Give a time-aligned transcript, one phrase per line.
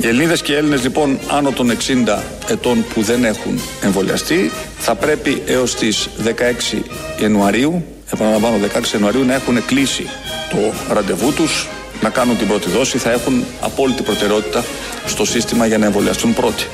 [0.00, 4.50] Ελληνίδε και Έλληνες λοιπόν άνω των 60 ετών που δεν έχουν εμβολιαστεί
[4.84, 6.08] θα πρέπει έως τις
[6.72, 6.82] 16
[7.20, 10.06] Ιανουαρίου, επαναλαμβάνω 16 Ιανουαρίου, να έχουν κλείσει
[10.50, 11.68] το ραντεβού τους,
[12.00, 12.98] να κάνουν την πρώτη δόση.
[12.98, 14.64] Θα έχουν απόλυτη προτεραιότητα
[15.06, 16.66] στο σύστημα για να εμβολιαστούν πρώτοι.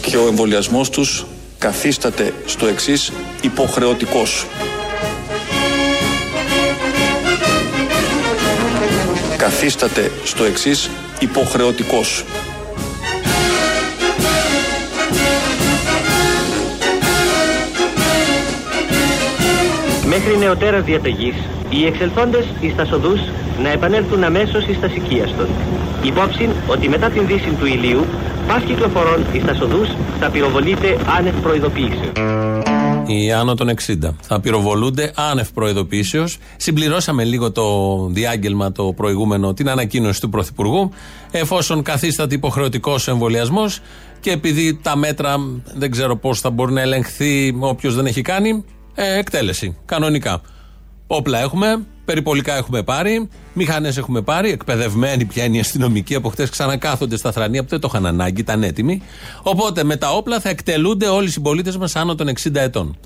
[0.00, 1.26] Και ο εμβολιασμός τους
[1.58, 4.46] καθίσταται στο εξής υποχρεωτικός.
[9.46, 12.24] Καθίσταται στο εξής υποχρεωτικός.
[20.06, 21.34] Μέχρι νεωτέρας διαταγής,
[21.68, 23.20] οι εξελθόντες εις τα σοδούς
[23.62, 25.48] να επανέλθουν αμέσως εις τα σικίαστον.
[26.02, 28.04] Υπόψη ότι μετά την δύση του ηλίου,
[28.46, 29.88] πας κυκλοφορών εις τα σοδούς
[30.20, 32.55] θα πυροβολείται άνευ προειδοποίησεως
[33.06, 34.14] οι άνω των 60.
[34.20, 36.24] Θα πυροβολούνται άνευ προειδοποίησεω.
[36.56, 40.90] Συμπληρώσαμε λίγο το διάγγελμα το προηγούμενο, την ανακοίνωση του Πρωθυπουργού.
[41.30, 43.80] Εφόσον καθίσταται υποχρεωτικός εμβολιασμός
[44.20, 45.36] και επειδή τα μέτρα
[45.74, 49.76] δεν ξέρω πώς θα μπορεί να ελεγχθεί όποιος δεν έχει κάνει, ε, εκτέλεση.
[49.84, 50.40] Κανονικά.
[51.06, 56.14] Όπλα έχουμε, περιπολικά έχουμε πάρει, μηχανές έχουμε πάρει, εκπαιδευμένοι πια είναι οι αστυνομικοί.
[56.14, 59.02] Από χτες ξανακάθονται στα θρανία που δεν το είχαν ανάγκη, ήταν έτοιμοι.
[59.42, 62.96] Οπότε με τα όπλα θα εκτελούνται όλοι οι συμπολίτες μας άνω των 60 ετών.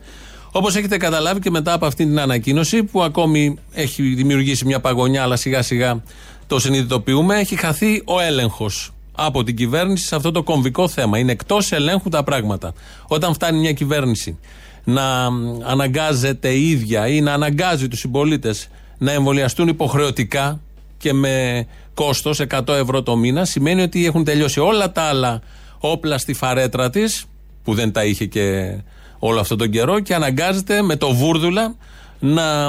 [0.52, 5.22] Όπως έχετε καταλάβει και μετά από αυτή την ανακοίνωση, που ακόμη έχει δημιουργήσει μια παγωνιά,
[5.22, 6.02] αλλά σιγά σιγά
[6.46, 11.18] το συνειδητοποιούμε, έχει χαθεί ο έλεγχος από την κυβέρνηση σε αυτό το κομβικό θέμα.
[11.18, 12.72] Είναι εκτός ελέγχου τα πράγματα.
[13.06, 14.38] Όταν φτάνει μια κυβέρνηση
[14.84, 15.26] να
[15.64, 18.68] αναγκάζεται η ίδια ή να αναγκάζει τους συμπολίτες
[19.00, 20.60] να εμβολιαστούν υποχρεωτικά
[20.98, 25.40] και με κόστος 100 ευρώ το μήνα, σημαίνει ότι έχουν τελειώσει όλα τα άλλα
[25.78, 27.24] όπλα στη φαρέτρα της,
[27.64, 28.76] που δεν τα είχε και
[29.18, 31.74] όλο αυτόν τον καιρό, και αναγκάζεται με το βούρδουλα
[32.18, 32.68] να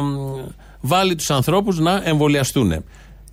[0.81, 2.83] βάλει τους ανθρώπους να εμβολιαστούν.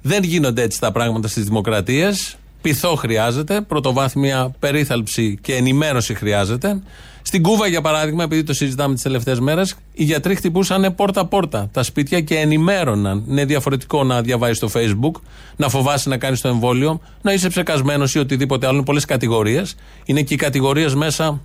[0.03, 2.37] Δεν γίνονται έτσι τα πράγματα στις δημοκρατίες.
[2.63, 6.83] Πειθό χρειάζεται, πρωτοβάθμια περίθαλψη και ενημέρωση χρειάζεται.
[7.29, 11.83] Στην Κούβα, για παράδειγμα, επειδή το συζητάμε τις τελευταίες μέρες, οι γιατροί χτυπούσαν πόρτα-πόρτα τα
[11.83, 13.25] σπίτια και ενημέρωναν.
[13.29, 15.21] Είναι διαφορετικό να διαβάζει στο Facebook,
[15.57, 18.77] να φοβάσαι να κάνεις το εμβόλιο, να είσαι ψεκασμένος ή οτιδήποτε άλλο.
[18.77, 19.77] Είναι πολλές κατηγορίες.
[20.05, 21.41] Είναι και οι κατηγορίες μέσα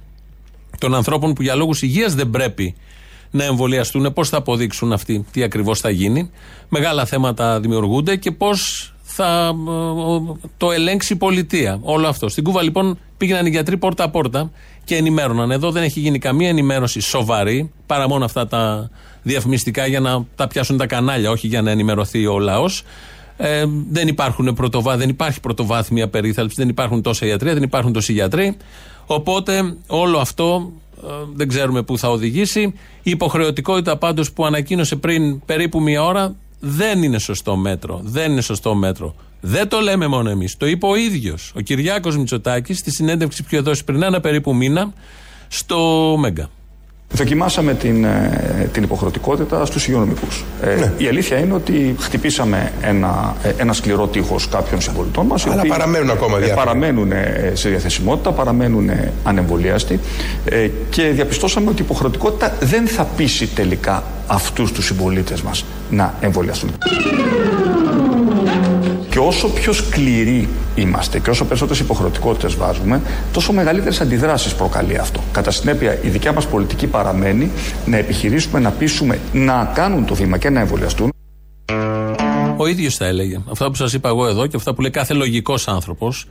[0.79, 2.75] των ανθρώπων που για λόγους υγείας δεν πρέπει
[3.31, 4.13] να εμβολιαστούν.
[4.13, 6.29] Πώς θα αποδείξουν αυτοί τι ακριβώς θα γίνει.
[6.69, 9.55] Μεγάλα θέματα δημιουργούνται και πώς θα
[10.57, 11.79] το ελέγξει η πολιτεία.
[11.81, 12.29] Όλο αυτό.
[12.29, 14.51] Στην Κούβα λοιπόν πήγαιναν οι γιατροί πόρτα-πόρτα
[14.83, 15.51] και ενημέρωναν.
[15.51, 18.89] Εδώ δεν έχει γίνει καμία ενημέρωση σοβαρή, παρά μόνο αυτά τα
[19.23, 22.83] διαφημιστικά για να τα πιάσουν τα κανάλια, όχι για να ενημερωθεί ο λαός.
[23.37, 28.13] Ε, δεν, υπάρχουν πρωτοβά, δεν υπάρχει πρωτοβάθμια περίθαλψη, δεν υπάρχουν τόσα γιατροί, δεν υπάρχουν τόσοι
[28.13, 28.57] γιατροί.
[29.05, 30.71] Οπότε όλο αυτό
[31.03, 32.61] ε, δεν ξέρουμε πού θα οδηγήσει.
[33.03, 37.99] Η υποχρεωτικότητα πάντως που ανακοίνωσε πριν περίπου μία ώρα δεν είναι σωστό μέτρο.
[38.03, 39.15] Δεν είναι σωστό μέτρο.
[39.45, 40.57] Δεν το λέμε μόνο εμείς.
[40.57, 44.55] Το είπε ο ίδιος ο Κυριάκος Μητσοτάκης στη συνέντευξη που είχε δώσει πριν ένα περίπου
[44.55, 44.93] μήνα
[45.47, 46.49] στο Μέγκα.
[47.11, 50.43] Δοκιμάσαμε την, ε, την υποχρεωτικότητα στους υγειονομικούς.
[50.61, 50.93] Ε, ναι.
[50.97, 55.45] Η αλήθεια είναι ότι χτυπήσαμε ένα, ε, ένα σκληρό τείχος κάποιων συμπολιτών μας.
[55.47, 56.65] Αλλά παραμένουν ακόμα διάφορα.
[56.65, 57.11] Παραμένουν
[57.53, 58.89] σε διαθεσιμότητα, παραμένουν
[59.23, 59.99] ανεμβολίαστοι
[60.89, 66.69] και διαπιστώσαμε ότι η υποχρεωτικότητα δεν θα πείσει τελικά αυτούς τους συμπολίτες μας να εμβολιαστούν.
[69.13, 73.01] Και όσο πιο σκληροί είμαστε και όσο περισσότερες υποχρεωτικότητες βάζουμε,
[73.33, 75.23] τόσο μεγαλύτερες αντιδράσεις προκαλεί αυτό.
[75.31, 77.51] Κατά συνέπεια, η δικιά μας πολιτική παραμένει
[77.85, 81.11] να επιχειρήσουμε να πείσουμε να κάνουν το βήμα και να εμβολιαστούν.
[82.57, 83.39] Ο ίδιος θα έλεγε.
[83.51, 86.27] Αυτά που σας είπα εγώ εδώ και αυτά που λέει κάθε λογικός άνθρωπος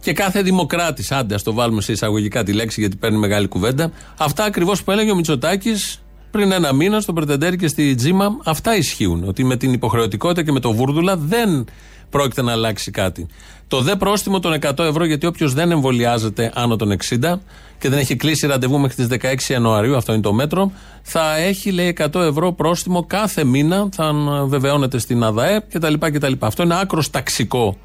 [0.00, 1.12] και κάθε δημοκράτης.
[1.12, 3.92] Άντε, ας το βάλουμε σε εισαγωγικά τη λέξη γιατί παίρνει μεγάλη κουβέντα.
[4.16, 6.01] Αυτά ακριβώς που έλεγε ο Μητσοτάκης
[6.32, 8.36] πριν ένα μήνα στο Πρετεντέρη και στη Τζίμα.
[8.44, 9.24] Αυτά ισχύουν.
[9.28, 11.66] Ότι με την υποχρεωτικότητα και με το βούρδουλα δεν
[12.10, 13.26] πρόκειται να αλλάξει κάτι.
[13.68, 17.40] Το δε πρόστιμο των 100 ευρώ, γιατί όποιος δεν εμβολιάζεται άνω των 60
[17.78, 19.18] και δεν έχει κλείσει ραντεβού μέχρι τις
[19.48, 24.12] 16 Ιανουαρίου, αυτό είναι το μέτρο, θα έχει λέει 100 ευρώ πρόστιμο κάθε μήνα, θα
[24.46, 25.94] βεβαιώνεται στην ΑΔΑΕ κτλ.
[25.98, 26.32] κτλ.
[26.38, 27.76] Αυτό είναι άκρος ταξικό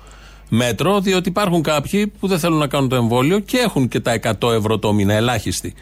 [0.49, 4.19] μέτρο, διότι υπάρχουν κάποιοι που δεν θέλουν να κάνουν το εμβόλιο και έχουν και τα
[4.39, 5.73] 100 ευρώ το μήνα, ελάχιστοι.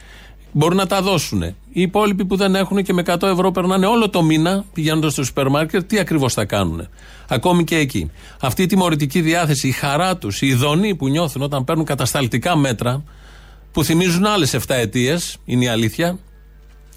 [0.58, 1.42] Μπορούν να τα δώσουν.
[1.44, 5.24] Οι υπόλοιποι που δεν έχουν και με 100 ευρώ περνάνε όλο το μήνα πηγαίνοντας στο
[5.24, 6.88] σούπερ μάρκετ, τι ακριβώς θα κάνουν.
[7.28, 8.12] Ακόμη και εκεί.
[8.42, 13.04] Αυτή η τιμωρητική διάθεση, η χαρά τους, η ειδονή που νιώθουν όταν παίρνουν κατασταλτικά μέτρα
[13.72, 16.20] που θυμίζουν άλλες 7 αιτίες, είναι η αλήθεια,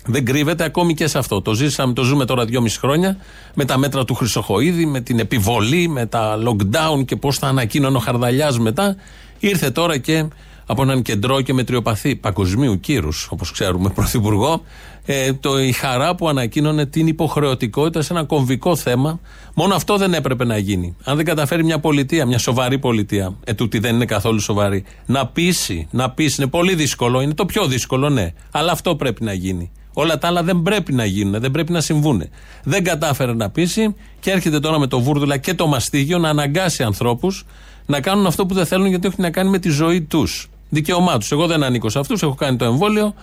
[0.06, 1.42] δεν κρύβεται ακόμη και σε αυτό.
[1.42, 3.16] Το ζήσαμε, το ζούμε τώρα δυόμιση χρόνια
[3.54, 7.96] με τα μέτρα του Χρυσοχοίδη, με την επιβολή, με τα lockdown και πώς θα ανακοίνωνε
[7.96, 8.96] ο Χαρδαλιάς μετά.
[9.38, 10.24] Ήρθε τώρα και
[10.70, 14.62] από έναν κεντρό και μετριοπαθή παγκοσμίου κύρους, όπως ξέρουμε, πρωθυπουργό,
[15.04, 19.20] ε, το, η χαρά που ανακοίνωνε την υποχρεωτικότητα σε ένα κομβικό θέμα.
[19.54, 20.96] Μόνο αυτό δεν έπρεπε να γίνει.
[21.04, 25.88] Αν δεν καταφέρει μια πολιτεία, μια σοβαρή πολιτεία, ετούτη δεν είναι καθόλου σοβαρή, να πείσει,
[25.90, 29.70] να πείσει, είναι πολύ δύσκολο, είναι το πιο δύσκολο, ναι, αλλά αυτό πρέπει να γίνει.
[29.92, 32.22] Όλα τα άλλα δεν πρέπει να γίνουν, δεν πρέπει να συμβούν.
[32.64, 36.82] Δεν κατάφερε να πείσει και έρχεται τώρα με το βούρδουλα και το μαστίγιο να αναγκάσει
[36.82, 37.44] ανθρώπους
[37.86, 40.48] να κάνουν αυτό που δεν θέλουν γιατί έχει να κάνει με τη ζωή τους.
[40.68, 41.30] Δικαίωμά τους.
[41.30, 43.14] Εγώ δεν ανήκω σε αυτούς, έχω κάνει το εμβόλιο,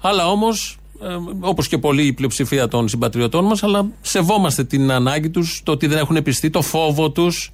[0.00, 1.06] αλλά όμως, ε,
[1.40, 5.86] όπως και πολλοί η πλειοψηφία των συμπατριωτών μας, αλλά σεβόμαστε την ανάγκη τους, το ότι
[5.86, 7.50] δεν έχουν πιστεί, το φόβο τους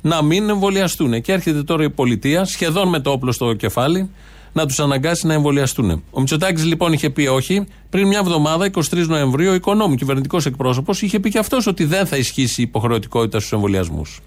[0.00, 1.20] να μην εμβολιαστούν.
[1.20, 4.10] Και έρχεται τώρα η πολιτεία, σχεδόν με το όπλο στο κεφάλι,
[4.52, 6.02] να τους αναγκάσει να εμβολιαστούν.
[6.10, 7.66] Ο Μητσοτάκης λοιπόν είχε πει όχι.
[7.90, 12.06] Πριν μια εβδομάδα, 23 Νοεμβρίου, ο οικονόμου κυβερνητικός εκπρόσωπος είχε πει και αυτός ότι δεν
[12.06, 14.20] θα ισχύσει η υποχρεωτικότητα στους εμβολιασμούς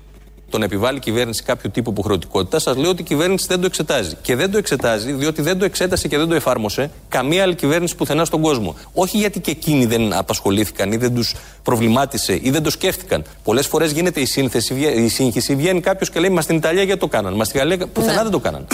[0.52, 4.16] τον επιβάλλει η κυβέρνηση κάποιο τύπο υποχρεωτικότητας, σας λέω ότι η κυβέρνηση δεν το εξετάζει.
[4.22, 7.96] Και δεν το εξετάζει διότι δεν το εξέτασε και δεν το εφάρμοσε καμία άλλη κυβέρνηση
[7.96, 8.76] πουθενά στον κόσμο.
[8.94, 13.24] Όχι γιατί και εκείνοι δεν απασχολήθηκαν ή δεν τους προβλημάτισε ή δεν το σκέφτηκαν.
[13.44, 17.00] Πολλές φορές γίνεται η, σύνθεση, η σύγχυση, βγαίνει κάποιος και λέει Μα στην Ιταλία γιατί
[17.00, 17.34] το κάναν.
[17.36, 18.22] Μα στη Γαλλία πουθενά ναι.
[18.22, 18.68] δεν το κάναν.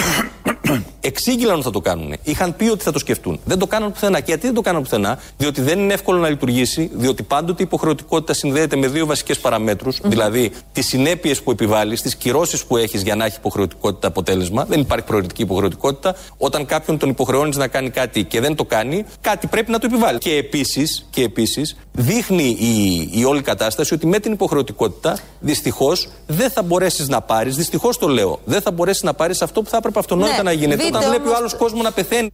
[0.99, 2.13] Εξήγηλαν ότι θα το κάνουν.
[2.23, 3.39] Είχαν πει ότι θα το σκεφτούν.
[3.45, 4.17] Δεν το κάναν πουθενά.
[4.17, 7.65] Και γιατί δεν το κάναν πουθενά, διότι δεν είναι εύκολο να λειτουργήσει, διότι πάντοτε η
[7.65, 11.66] υποχρεωτικότητα συνδέεται με δύο βασικές παραμέτρους, δηλαδή τις συνέπειες που επιβάλλει,
[12.01, 14.65] τις κυρώσεις που έχεις για να έχει υποχρεωτικότητα αποτέλεσμα.
[14.65, 16.15] Δεν υπάρχει προαιρετική υποχρεωτικότητα.
[16.37, 19.87] Όταν κάποιον τον υποχρεώνεις να κάνει κάτι και δεν το κάνει, κάτι πρέπει να το
[19.89, 20.17] επιβάλλει.
[20.17, 26.49] Και επίσης και επίσης, δείχνει η, η όλη κατάσταση ότι με την υποχρεωτικότητα δυστυχώς δεν
[26.49, 29.77] θα μπορέσεις να πάρεις, δυστυχώς το λέω, δεν θα μπορέσεις να πάρεις αυτό που θα
[29.77, 30.85] έπρεπε αυτονόητα ναι, να γίνεται.
[30.85, 32.31] Όταν βλέπει ο άλλος κόσμος να πεθαίνει.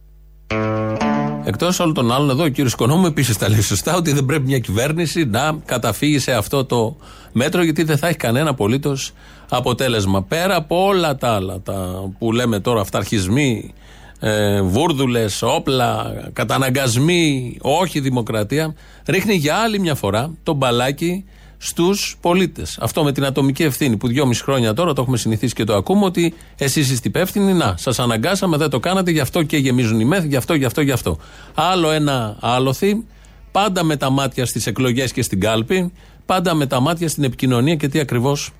[1.46, 4.46] Εκτός όλων των άλλων, εδώ ο κύριος Οικονόμου επίσης τα λέει σωστά ότι δεν πρέπει
[4.46, 6.96] μια κυβέρνηση να καταφύγει σε αυτό το
[7.32, 9.12] μέτρο γιατί δεν θα έχει κανένα απολύτως
[9.48, 10.22] αποτέλεσμα.
[10.22, 13.74] Πέρα από όλα τα άλλα τα που λέμε τώρα, αυταρχισμοί,
[14.20, 18.74] ε, βούρδουλες, όπλα, καταναγκασμοί, όχι δημοκρατία,
[19.06, 21.24] ρίχνει για άλλη μια φορά το μπαλάκι
[21.66, 22.78] στους πολίτες.
[22.80, 26.04] Αυτό με την ατομική ευθύνη που δυόμιση χρόνια τώρα το έχουμε συνηθίσει και το ακούμε
[26.04, 27.52] ότι εσείς είστε υπεύθυνοι.
[27.52, 30.64] Να, σας αναγκάσαμε, δεν το κάνατε, γι' αυτό και γεμίζουν οι μέθη, γι' αυτό, γι'
[30.64, 31.18] αυτό, γι' αυτό.
[31.54, 33.04] Άλλο ένα άλοθη,
[33.52, 35.92] πάντα με τα μάτια στις εκλογές και στην κάλπη,
[36.26, 38.50] πάντα με τα μάτια στην επικοινωνία και τι ακριβώς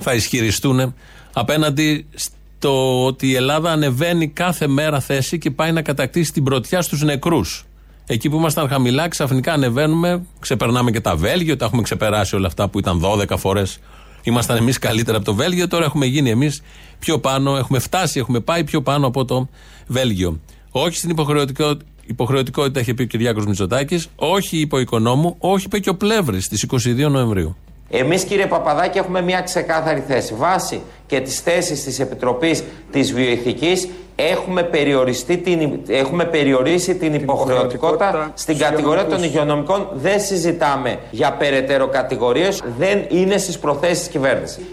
[0.00, 0.94] θα ισχυριστούν
[1.32, 6.82] απέναντι στο ότι η Ελλάδα ανεβαίνει κάθε μέρα θέση και πάει να κατακτήσει την πρωτιά
[6.82, 7.64] στους νεκρούς.
[8.06, 12.68] Εκεί που ήμασταν χαμηλά, ξαφνικά ανεβαίνουμε, ξεπερνάμε και τα Βέλγιο, τα έχουμε ξεπεράσει όλα αυτά
[12.68, 13.78] που ήταν 12 φορές.
[14.22, 16.62] Ήμασταν εμείς καλύτερα από το Βέλγιο, τώρα έχουμε γίνει εμείς
[16.98, 19.48] πιο πάνω, έχουμε φτάσει, έχουμε πάει πιο πάνω από το
[19.86, 20.40] Βέλγιο.
[20.70, 25.78] Όχι στην υποχρεωτικότητα, υποχρεωτικότητα είχε πει ο Κυριάκος Μητσοτάκης, όχι είπε ο Οικονόμου, όχι είπε
[25.78, 27.56] και ο Πλεύρης στις 22 Νοεμβρίου.
[27.96, 30.34] Εμείς, κύριε Παπαδάκη, έχουμε μια ξεκάθαρη θέση.
[30.34, 38.32] Βάσει και τη θέση της Επιτροπής της Βιοειθικής, έχουμε, περιοριστεί την, έχουμε περιορίσει την υποχρεωτικότητα
[38.34, 39.88] στην κατηγορία των υγειονομικών.
[39.92, 42.62] Δεν συζητάμε για περαιτέρω κατηγορίες.
[42.78, 44.64] Δεν είναι στις προθέσεις της κυβέρνησης.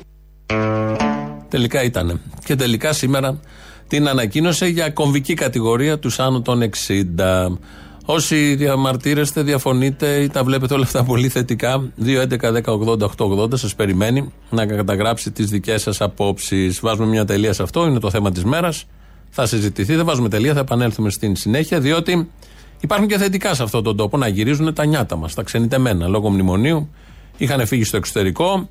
[1.48, 2.22] Τελικά ήταν.
[2.46, 3.40] Και τελικά σήμερα
[3.88, 7.58] την ανακοίνωσε για κομβική κατηγορία τους άνω των 60.
[8.14, 15.32] Όσοι διαμαρτύρεστε, διαφωνείτε ή τα βλέπετε όλα αυτά πολύ θετικά, 2.11.10.80.880 σας περιμένει να καταγράψει
[15.32, 16.80] τις δικές σας απόψεις.
[16.80, 18.86] Βάζουμε μια τελεία σε αυτό, είναι το θέμα της μέρας.
[19.30, 22.30] Θα συζητηθεί, δεν βάζουμε τελεία, θα επανέλθουμε στην συνέχεια, διότι
[22.80, 26.30] υπάρχουν και θετικά σε αυτόν τον τόπο να γυρίζουν τα νιάτα μας, τα ξενιτεμένα λόγω
[26.30, 26.90] μνημονίου.
[27.38, 28.70] Είχαν φύγει στο εξωτερικό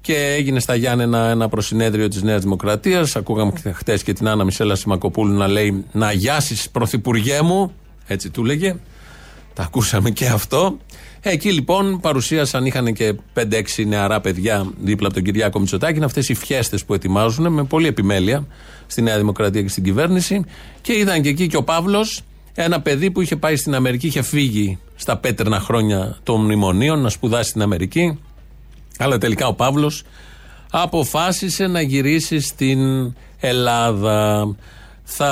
[0.00, 3.16] και έγινε στα Γιάννενα ένα προσυνέδριο της Νέας Δημοκρατίας.
[3.16, 7.72] Ακούγαμε χτε και την Άννα Μισέλα Σιμακοπούλου να λέει Να γιάσεις, πρωθυπουργέ μου.
[8.06, 8.76] Έτσι του λέγε.
[9.54, 10.78] Τα ακούσαμε και αυτό.
[11.20, 13.42] Εκεί λοιπόν παρουσίασαν, είχαν και 5-6
[13.86, 15.96] νεαρά παιδιά δίπλα από τον Κυριάκο Μητσοτάκη.
[15.96, 18.46] Είναι αυτές οι φιέστες που ετοιμάζουν με πολλή επιμέλεια
[18.86, 20.44] στη Νέα Δημοκρατία και στην κυβέρνηση.
[20.80, 22.22] Και είδαν και εκεί και ο Παύλος,
[22.54, 27.08] ένα παιδί που είχε πάει στην Αμερική, είχε φύγει στα πέτρινα χρόνια των μνημονίων να
[27.08, 28.18] σπουδάσει στην Αμερική.
[28.98, 30.02] Αλλά τελικά ο Παύλος
[30.70, 32.78] αποφάσισε να γυρίσει στην
[33.40, 34.48] Ελλάδα
[35.08, 35.26] θα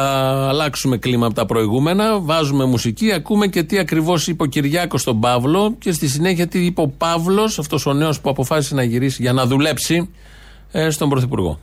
[0.49, 5.21] αλλάξουμε κλίμα από τα προηγούμενα, βάζουμε μουσική, ακούμε και τι ακριβώς είπε ο Κυριάκος στον
[5.21, 9.23] Παύλο και στη συνέχεια τι είπε ο Παύλος, αυτός ο νέος που αποφάσισε να γυρίσει
[9.23, 10.11] για να δουλέψει
[10.73, 11.59] ε, στον Πρωθυπουργό.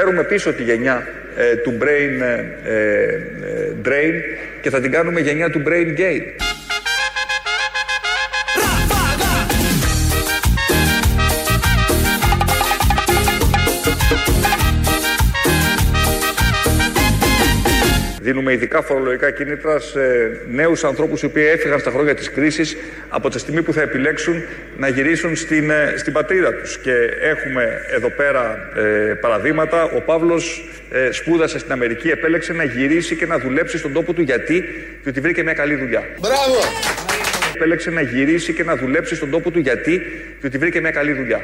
[0.00, 2.22] Φέρουμε πίσω τη γενιά ε, του brain
[2.64, 3.18] ε,
[3.84, 4.14] drain
[4.60, 6.49] και θα την κάνουμε γενιά του brain gain.
[18.30, 20.00] Δίνουμε ειδικά φορολογικά κίνητρα σε
[20.50, 22.76] νέους ανθρώπους οι οποίοι έφυγαν στα χρόνια της κρίσης
[23.08, 24.42] από τη στιγμή που θα επιλέξουν
[24.78, 26.78] να γυρίσουν στην, ε, στην πατρίδα τους.
[26.78, 29.84] Και έχουμε εδώ πέρα ε, παραδείγματα.
[29.84, 34.22] Ο Παύλος ε, σπούδασε στην Αμερική, επέλεξε να γυρίσει και να δουλέψει στον τόπο του.
[34.22, 34.64] Γιατί;
[35.02, 36.02] Διότι βρήκε μια καλή δουλειά.
[36.20, 36.58] Μπράβο!
[37.54, 39.58] Επέλεξε να γυρίσει και να δουλέψει στον τόπο του.
[39.58, 40.02] Γιατί;
[40.40, 41.40] Διότι βρήκε μια καλή δουλειά.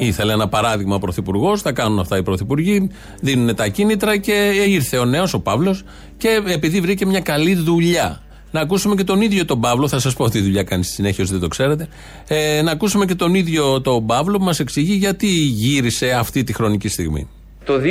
[0.00, 2.90] Ήθελε ένα παράδειγμα ο Πρωθυπουργός, θα κάνουν αυτά οι Πρωθυπουργοί,
[3.20, 5.84] δίνουν τα κίνητρα και ήρθε ο νέος, ο Παύλος,
[6.16, 8.22] και επειδή βρήκε μια καλή δουλειά.
[8.50, 11.24] Να ακούσουμε και τον ίδιο τον Παύλο, θα σας πω τι δουλειά κάνει στη συνέχεια,
[11.24, 11.88] όσοι δεν το ξέρετε.
[12.28, 16.52] Ε, να ακούσουμε και τον ίδιο τον Παύλο που μας εξηγεί γιατί γύρισε αυτή τη
[16.52, 17.28] χρονική στιγμή.
[17.64, 17.84] Το 2020,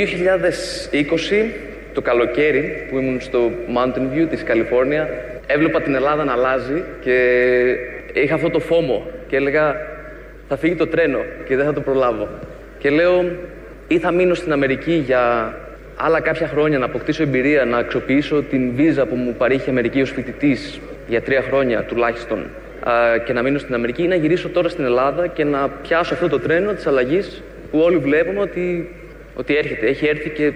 [1.94, 3.38] το καλοκαίρι που ήμουν στο
[3.76, 5.08] Mountain View της Καλιφόρνια,
[5.46, 7.14] έβλεπα την Ελλάδα να αλλάζει και
[8.14, 9.74] είχα αυτό το φόμο και έλεγα
[10.50, 12.28] θα φύγει το τρένο και δεν θα το προλάβω.
[12.78, 13.24] Και λέω,
[13.88, 15.54] ή θα μείνω στην Αμερική για
[15.96, 20.00] άλλα κάποια χρόνια να αποκτήσω εμπειρία, να αξιοποιήσω την βίζα που μου παρήχε η Αμερική
[20.00, 22.46] ως φοιτητής για τρία χρόνια τουλάχιστον
[23.24, 26.28] και να μείνω στην Αμερική ή να γυρίσω τώρα στην Ελλάδα και να πιάσω αυτό
[26.28, 28.94] το τρένο της αλλαγής που όλοι βλέπουμε ότι,
[29.34, 29.86] ότι έρχεται.
[29.86, 30.52] Έχει έρθει και,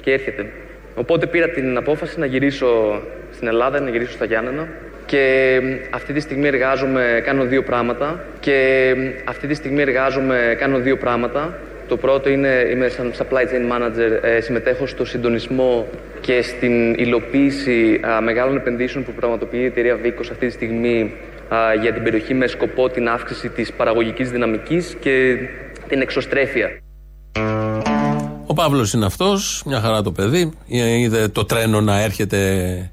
[0.00, 0.46] και έρχεται.
[0.94, 4.68] Οπότε πήρα την απόφαση να γυρίσω στην Ελλάδα, να γυρίσω στα Γιάννενα
[5.06, 5.60] και
[5.90, 8.24] αυτή τη στιγμή εργάζομαι, κάνω δύο πράγματα.
[8.40, 8.94] Και
[9.24, 11.58] αυτή τη στιγμή εργάζομαι, κάνω δύο πράγματα.
[11.88, 15.86] Το πρώτο είναι, είμαι σαν supply chain manager, ε, συμμετέχω στο συντονισμό
[16.20, 21.12] και στην υλοποίηση μεγάλων επενδύσεων που πραγματοποιεί η εταιρεία Vicos αυτή τη στιγμή
[21.80, 25.36] για την περιοχή με σκοπό την αύξηση της παραγωγικής δυναμικής και
[25.88, 26.70] την εξωστρέφεια.
[28.46, 32.90] Ο Παύλος είναι αυτός, μια χαρά το παιδί, είδε το τρένο να έρχεται ε,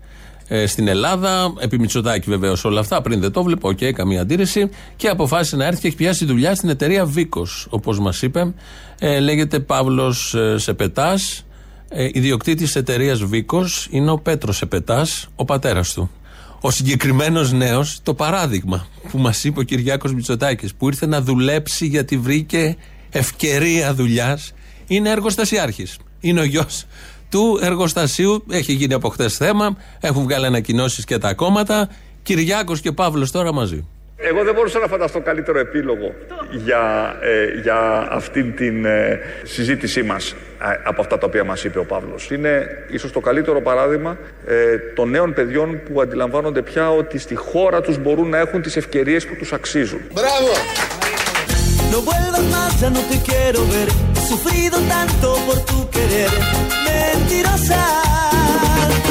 [0.66, 1.54] στην Ελλάδα.
[1.60, 3.01] Επί Μητσοτάκη βεβαίως όλα αυτά.
[3.01, 4.70] Πριν δεν το βλέπω, OK, okay, καμία αντίρρηση.
[4.96, 7.68] Και αποφάσισε να έρθει και έχει πιάσει δουλειά στην εταιρεία Βίκος.
[7.70, 8.54] Όπως μας είπε,
[9.00, 11.46] ε, λέγεται Παύλος ε, Σεπετάς.
[11.89, 16.12] Ε, Ιδιοκτήτης εταιρείας Βίκος είναι ο Πέτρος Σεπετάς, ο πατέρας του.
[16.62, 21.86] Ο συγκεκριμένος νέος, το παράδειγμα που μας είπε ο Κυριάκος Μητσοτάκης, που ήρθε να δουλέψει
[21.86, 22.77] γιατί βρήκε
[23.10, 24.54] ευκαιρία δουλειάς,
[24.88, 25.88] είναι εργοστασιάρχης.
[26.20, 26.86] Είναι ο γιος
[27.30, 28.44] του εργοστασίου.
[28.50, 29.78] Έχει γίνει από χτε θέμα.
[30.00, 31.90] Έχουν βγάλει ανακοινώσεις και τα κόμματα.
[32.24, 33.88] Κυριάκος και Παύλος τώρα μαζί.
[34.20, 36.14] Εγώ δεν μπορούσα να φανταστώ καλύτερο επίλογο
[36.52, 40.36] για, ε, για αυτήν την ε, συζήτησή μας ε,
[40.84, 42.32] από αυτά τα οποία μας είπε ο Παύλος.
[42.32, 47.82] Είναι ίσως το καλύτερο παράδειγμα ε, των νέων παιδιών που αντιλαμβάνονται πια ότι στη χώρα
[47.82, 50.02] τους μπορούν να έχουν τις ευκαιρίες που τους αξίζουν.
[50.14, 50.52] Μπράβο!
[54.30, 54.68] No vuelvas más, ya no te quiero ver.
[54.68, 56.30] He sufrido tanto por tu querer.
[56.88, 57.84] Mentirosa.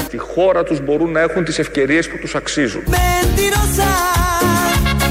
[0.04, 2.82] Στη χώρα τους μπορούν να έχουν τις ευκαιρίες που τους αξίζουν.
[2.86, 3.90] Mentirosa.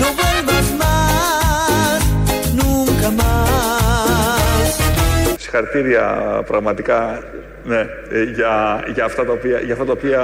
[0.02, 2.02] No vuelvas más,
[2.56, 3.56] nunca más.
[5.38, 7.24] Συγχαρητήρια πραγματικά
[7.64, 10.22] ναι, ε, για, για, αυτά τα οποία, για αυτά τα οποία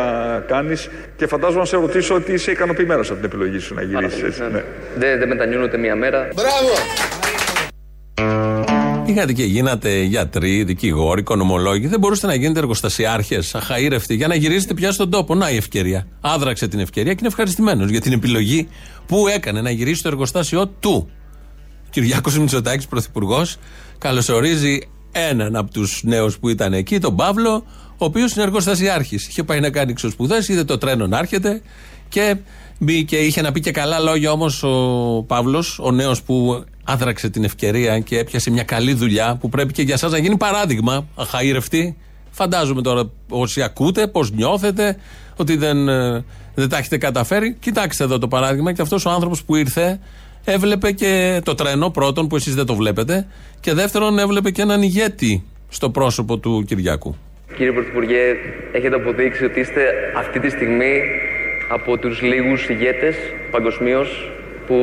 [0.47, 4.39] κάνεις και φαντάζομαι να σε ρωτήσω ότι είσαι ικανοποιημένος από την επιλογή σου να γυρίσεις.
[4.39, 4.47] Ναι.
[4.47, 4.63] Ναι.
[4.95, 6.27] Δεν, δεν μετανιώνω ούτε μία μέρα.
[6.35, 6.73] Μπράβο!
[9.11, 11.87] Είχατε και γίνατε γιατροί, δικηγόροι, οικονομολόγοι.
[11.87, 15.35] Δεν μπορούσατε να γίνετε εργοστασιάρχες, αχαήρευτοι, για να γυρίσετε πια στον τόπο.
[15.35, 16.07] Να η ευκαιρία.
[16.21, 18.67] Άδραξε την ευκαιρία και είναι ευχαριστημένος για την επιλογή
[19.05, 21.09] που έκανε να γυρίσει στο εργοστάσιο του.
[21.89, 23.57] Κυριάκος Μητσοτάκης, πρωθυπουργός,
[23.97, 24.79] καλωσορίζει
[25.11, 27.65] έναν από τους νέους που ήταν εκεί, τον Παύλο,
[27.97, 29.27] ο οποίος είναι εργοστασιάρχης.
[29.27, 31.61] Είχε πάει να κάνει εξωσπουδέ, είδε το τρένο να έρχεται
[32.09, 32.35] και
[32.79, 33.17] μπήκε.
[33.17, 37.99] Είχε να πει και καλά λόγια όμως ο Παύλος, ο νέος που άδραξε την ευκαιρία
[37.99, 41.07] και έπιασε μια καλή δουλειά που πρέπει και για εσά να γίνει παράδειγμα.
[41.15, 41.97] Αχαήρευτη.
[42.31, 44.97] Φαντάζομαι τώρα όσοι ακούτε, πώς νιώθετε,
[45.35, 46.23] ότι δεν, ε,
[46.55, 47.55] δεν τα έχετε καταφέρει.
[47.59, 49.99] Κοιτάξτε εδώ το παράδειγμα και αυτός ο άνθρωπος που ήρθε
[50.45, 53.27] έβλεπε και το τρένο πρώτον που εσείς δεν το βλέπετε
[53.59, 57.15] και δεύτερον έβλεπε και έναν ηγέτη στο πρόσωπο του Κυριάκου.
[57.57, 58.35] Κύριε Πρωθυπουργέ,
[58.71, 59.81] έχετε αποδείξει ότι είστε
[60.17, 61.01] αυτή τη στιγμή
[61.71, 63.15] από τους λίγους ηγέτες
[63.51, 64.31] παγκοσμίως;
[64.71, 64.79] Που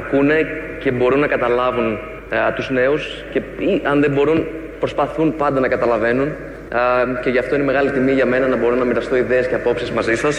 [0.00, 0.38] ακούνε
[0.82, 4.46] και μπορούν να καταλάβουν α, τους νέους και ή, αν δεν μπορούν
[4.78, 6.80] προσπαθούν πάντα να καταλαβαίνουν α,
[7.22, 9.90] και γι' αυτό είναι μεγάλη τιμή για μένα να μπορώ να μοιραστώ ιδέες και απόψεις
[9.90, 10.36] μαζί σας.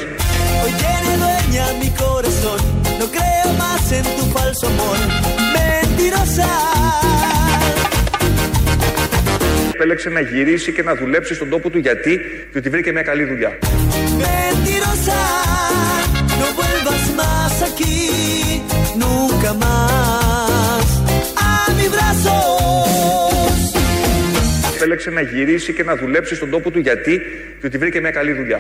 [0.62, 2.60] Hoy tiene dueña mi corazón.
[3.02, 4.98] No creo más en tu falso amor.
[5.56, 6.52] Mentirosa.
[9.74, 12.20] Επέλεξε να γυρίσει και να δουλέψει στον τόπο του γιατί,
[12.52, 13.58] διότι βρήκε μια καλή δουλειά.
[24.80, 26.80] Επέλεξε να γυρίσει και να δουλέψει στον τόπο του.
[26.80, 27.22] Γιατί,
[27.60, 28.60] διότι βρήκε μια καλή δουλειά.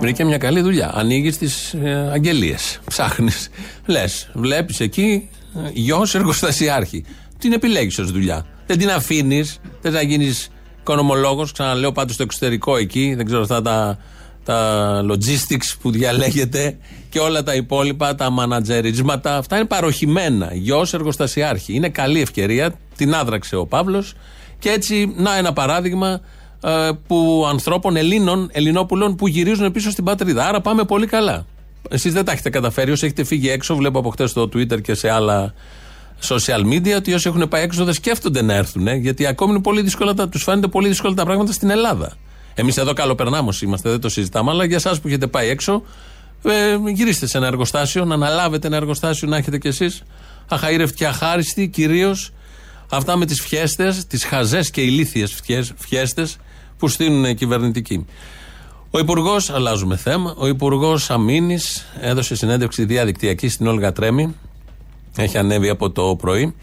[0.00, 0.90] Βρήκε μια καλή δουλειά.
[0.94, 2.80] Ανοίγεις τις ε, αγγελίες.
[2.86, 3.50] Ψάχνεις.
[3.86, 7.04] Λες, βλέπεις εκεί ε, γιος εργοστασιάρχη.
[7.38, 8.46] Την επιλέγεις ως δουλειά.
[8.66, 9.60] Δεν την αφήνεις.
[9.80, 10.50] Δεν θα γίνεις
[10.80, 11.52] οικονομολόγος.
[11.52, 13.14] Ξαναλέω πάντως στο εξωτερικό εκεί.
[13.16, 13.98] Δεν ξέρω αυτά τα,
[14.44, 16.76] τα logistics που διαλέγεται
[17.08, 19.36] και όλα τα υπόλοιπα, τα μανατζερίσματα.
[19.36, 20.50] Αυτά είναι παροχημένα.
[20.52, 21.74] Γιος εργοστασιάρχη.
[21.74, 22.74] Είναι καλή ευκαιρία.
[22.96, 24.14] Την άδραξε ο Παύλος.
[24.60, 26.20] Και έτσι, να ένα παράδειγμα
[26.64, 30.46] ε, που ανθρώπων Ελλήνων, Ελληνόπουλων που γυρίζουν πίσω στην πατρίδα.
[30.46, 31.46] Άρα πάμε πολύ καλά.
[31.88, 32.90] Εσείς δεν τα έχετε καταφέρει.
[32.90, 35.54] Όσοι έχετε φύγει έξω, βλέπω από χτες στο Twitter και σε άλλα
[36.28, 38.86] social media ότι όσοι έχουν πάει έξω δεν σκέφτονται να έρθουν.
[38.86, 42.12] Γιατί ακόμη είναι πολύ δύσκολα, τους φαίνονται πολύ δύσκολα τα πράγματα στην Ελλάδα.
[42.54, 45.82] Εμείς εδώ καλοπερνάμω είμαστε, δεν το συζητάμε, αλλά για εσάς που έχετε πάει έξω,
[46.42, 50.02] ε, γυρίστε σε ένα εργοστάσιο, να αναλάβετε ένα εργοστάσιο, να έχετε κι εσείς
[50.48, 52.32] αχαήρευτοι και αχάριστοι κυρίως.
[52.92, 55.42] Αυτά με τις φιέστες, τις χαζές και ηλίθιες
[55.76, 56.36] φιέστες
[56.78, 58.06] που στείλουν κυβερνητικοί.
[58.90, 64.34] Ο Υπουργός, αλλάζουμε θέμα, ο Υπουργός Αμήνης έδωσε συνέντευξη διαδικτυακή στην Όλγα Τρέμι.
[65.16, 66.54] Έχει ανέβει από το πρωί.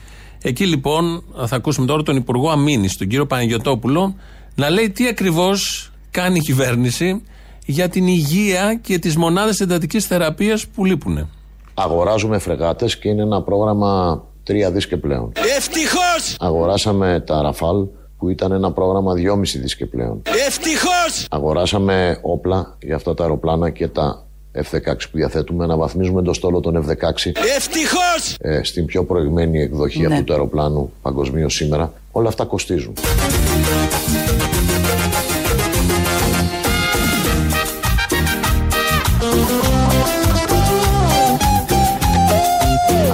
[0.41, 4.15] Εκεί λοιπόν θα ακούσουμε τώρα τον Υπουργό Αμήνης, τον κύριο Παναγιοτόπουλο,
[4.55, 7.21] να λέει τι ακριβώς κάνει η κυβέρνηση
[7.65, 11.29] για την υγεία και τις μονάδες εντατικής θεραπείας που λείπουν.
[11.73, 15.31] Αγοράζουμε φρεγάτες και είναι ένα πρόγραμμα τρία δι και πλέον.
[15.57, 16.35] Ευτυχώς!
[16.39, 17.85] Αγοράσαμε τα Ραφάλ
[18.17, 20.21] που ήταν ένα πρόγραμμα 2,5 δις και πλέον.
[20.47, 21.25] Ευτυχώς!
[21.29, 26.59] Αγοράσαμε όπλα για αυτά τα αεροπλάνα και τα F-16 που διαθέτουμε, να βαθμίζουμε το στόλο
[26.59, 27.31] των F-16.
[27.55, 28.35] Ευτυχώς!
[28.39, 31.93] Ε, στην πιο προηγμένη εκδοχή αυτού του αεροπλάνου παγκοσμίως σήμερα.
[32.11, 32.93] Όλα αυτά κοστίζουν.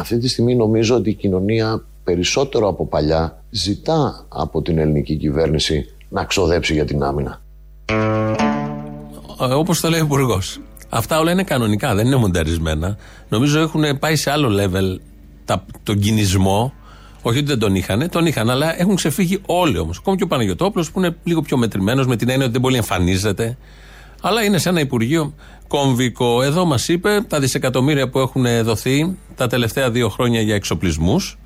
[0.03, 5.85] Αυτή τη στιγμή νομίζω ότι η κοινωνία περισσότερο από παλιά ζητά από την ελληνική κυβέρνηση
[6.09, 7.41] να ξοδέψει για την άμυνα.
[9.41, 10.59] Ε, όπως το λέει ο υπουργός.
[10.89, 12.97] Αυτά όλα είναι κανονικά, δεν είναι μονταρισμένα.
[13.29, 14.99] Νομίζω έχουν πάει σε άλλο level
[15.45, 16.73] τα, τον κινησμό.
[17.21, 19.97] Όχι ότι δεν τον είχαν, τον είχαν, αλλά έχουν ξεφύγει όλοι όμως.
[19.97, 22.75] Ακόμη και ο Παναγιοτόπουλος που είναι λίγο πιο μετρημένος με την έννοια ότι δεν πολύ
[22.75, 23.57] εμφανίζεται.
[24.25, 25.33] Αλλά είναι σε ένα Υπουργείο
[25.67, 26.41] κομβικό.
[26.41, 31.37] Εδώ μας είπε τα δισεκατομμύρια που έχουν δοθεί τα τελευταία δύο χρόνια για εξοπλισμούς.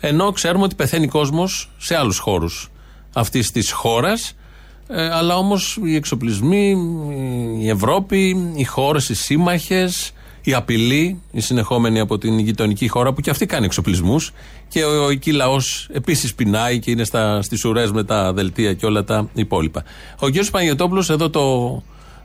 [0.00, 2.70] Ενώ ξέρουμε ότι πεθαίνει κόσμος σε άλλους χώρους
[3.12, 4.36] αυτής της χώρας.
[4.88, 6.76] Ε, αλλά όμως οι εξοπλισμοί,
[7.60, 13.20] η Ευρώπη, οι χώρες, οι σύμμαχες, η απειλή, η συνεχόμενη από την γειτονική χώρα που
[13.20, 14.32] και αυτή κάνει εξοπλισμούς
[14.68, 17.04] και ο, ο εκεί λαός επίσης πεινάει και είναι
[17.40, 19.84] στις ουρές με τα δελτία και όλα τα υπόλοιπα.
[20.18, 20.34] Ο κ.
[20.50, 21.82] Παναγιώτοπουλο εδώ το,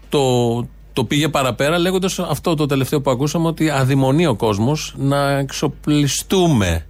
[0.10, 5.32] το, το πήγε παραπέρα λέγοντας αυτό το τελευταίο που ακούσαμε ότι αδειμονεί ο κόσμος να
[5.32, 6.86] εξοπλιστούμε.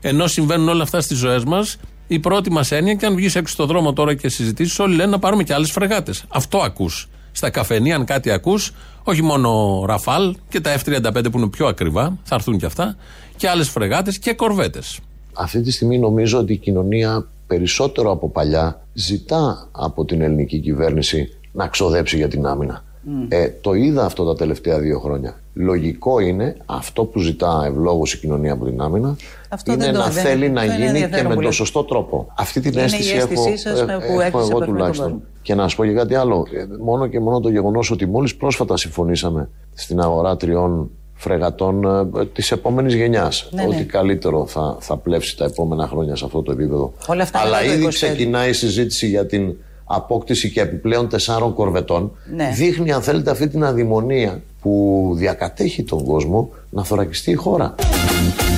[0.00, 3.54] Ενώ συμβαίνουν όλα αυτά στις ζωές μας, η πρώτη μας έννοια, και αν βγεις έξω
[3.54, 6.24] στο δρόμο τώρα και συζητήσεις, όλοι λένε να πάρουμε και άλλες φρεγάτες.
[6.28, 7.08] Αυτό ακούς.
[7.32, 8.72] Στα καφενεία, αν κάτι ακούς,
[9.04, 12.96] όχι μόνο Ραφάλ και τα F35 που είναι πιο ακριβά, θα έρθουν και αυτά,
[13.36, 14.98] και άλλες φρεγάτες και κορβέτες.
[15.32, 21.39] Αυτή τη στιγμή νομίζω ότι η κοινωνία περισσότερο από παλιά ζητά από την ελληνική κυβέρνηση
[21.52, 22.84] να ξοδέψει για την άμυνα.
[23.28, 25.34] Ε, το είδα αυτό τα τελευταία δύο χρόνια.
[25.54, 29.16] Λογικό είναι αυτό που ζητά ευλόγως η κοινωνία από την άμυνα
[29.48, 31.42] αυτό είναι δεν να το, θέλει δεν, να δεν γίνει και με πολύ.
[31.42, 32.26] τον σωστό τρόπο.
[32.36, 34.58] Αυτή την Είναι η αίσθηση αίσθησή έχω, σας ε, που έχω έχεις από εγώ αυτόν
[34.58, 35.06] τον τουλάχιστον.
[35.06, 35.22] κόσμο.
[35.42, 36.46] Και να σου πω και κάτι άλλο.
[36.52, 41.84] Ε, Μόνο και μόνο το γεγονός ότι μόλις πρόσφατα συμφωνήσαμε στην αγορά τριών φρεγατών
[42.16, 43.48] ε, της επόμενης γενιάς.
[43.52, 43.82] Ναι, ότι ναι.
[43.82, 46.92] καλύτερο θα, θα πλεύσει τα επόμενα χρόνια σε αυτό το επίπεδο.
[47.06, 47.88] Όλα αυτά Αλλά μετά το ήδη 25.
[47.88, 49.56] ξεκινάει η συζήτηση για την
[49.92, 52.12] απόκτηση και επιπλέον τεσσάρων κορβετών.
[52.34, 52.50] Ναι.
[52.54, 57.74] Δείχνει, αν θέλετε, αυτή την αδημονία που διακατέχει τον κόσμο να θωρακιστεί η χώρα.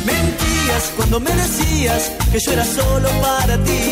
[0.08, 3.82] Mentías cuando me decías que yo era solo para ti.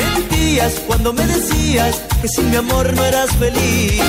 [0.00, 4.00] Mentías cuando me decías que sin mi amor no eras feliz.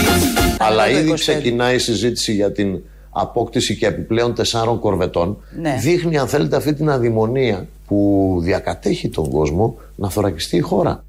[0.59, 1.13] Αλλά το ήδη 25.
[1.15, 5.37] ξεκινάει η συζήτηση για την απόκτηση και επιπλέον τεσσάρων κορβετών.
[5.61, 5.77] Ναι.
[5.81, 11.03] Δείχνει, αν θέλετε, αυτή την αδημονία που διακατέχει τον κόσμο να θωρακιστεί η χώρα.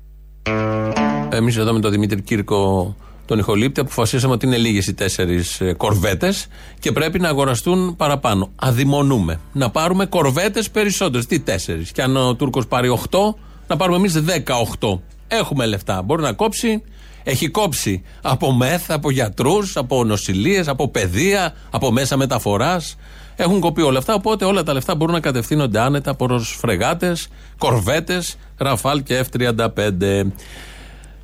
[1.37, 2.95] Εμείς εδώ με τον Δημήτρη Κύρκο,
[3.27, 6.47] τον ηχολήπτη, αποφασίσαμε ότι είναι λίγες οι τέσσερις κορβέτες
[6.79, 8.51] και πρέπει να αγοραστούν παραπάνω.
[8.57, 9.41] Αδειμονούμε.
[9.53, 11.27] Να πάρουμε κορβέτες περισσότερες.
[11.27, 11.93] Τι τέσσερις.
[11.93, 13.35] Και αν ο Τούρκος πάρει 8,
[13.67, 15.01] να πάρουμε εμείς 18.
[15.29, 16.03] Έχουμε λεφτά.
[16.03, 16.83] Μπορεί να κόψει.
[17.23, 22.97] Έχει κόψει από μεθ, από γιατρούς, από νοσηλίε, από παιδεία, από μέσα μεταφοράς.
[23.37, 24.15] Έχουν κοπεί όλα αυτά.
[24.15, 30.33] Οπότε όλα τα λεφτά μπορούν να κατευθύνονται άνετα προς φρεγάτες, κορβέτες, ραφάλ και F35.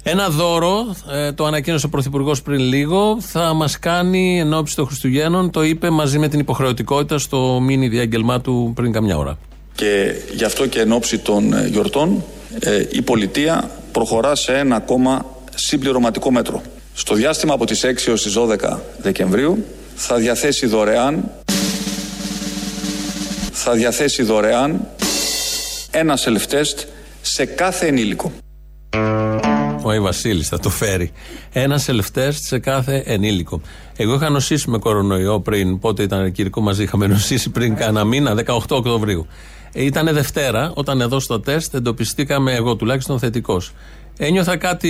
[0.05, 4.87] Ένα δώρο, ε, το ανακοίνωσε ο Πρωθυπουργός πριν λίγο, θα μας κάνει εν ώψη των
[4.87, 5.51] Χριστουγέννων.
[5.51, 9.38] Το είπε μαζί με την υποχρεωτικότητα στο μήνυ διάγγελμά του πριν καμιά ώρα.
[9.75, 12.25] Και γι' αυτό και εν ώψη των ε, γιορτών
[12.61, 16.62] ε, η πολιτεία προχωρά σε ένα ακόμα συμπληρωματικό μέτρο.
[16.95, 21.31] Στο διάστημα από τις 6 έως τις 12 Δεκεμβρίου θα διαθέσει δωρεάν
[23.53, 24.87] θα διαθέσει δωρεάν
[25.91, 26.85] ένα self-test
[27.23, 28.33] σε κάθε ενήλικο.
[29.92, 31.12] Ο Άι Βασίλης θα το φέρει.
[31.52, 33.61] Ένας self-test σε κάθε ενήλικο.
[33.96, 38.35] Εγώ είχα νοσήσει με κορονοϊό πριν, πότε ήταν κυρικό μαζί, είχαμε νοσήσει πριν κάνα μήνα,
[38.35, 39.26] 18 Οκτωβρίου.
[39.72, 43.72] Ε, ήταν Δευτέρα, όταν εδώ στο τεστ εντοπιστήκαμε εγώ τουλάχιστον θετικός.
[44.16, 44.88] Ένιωθα κάτι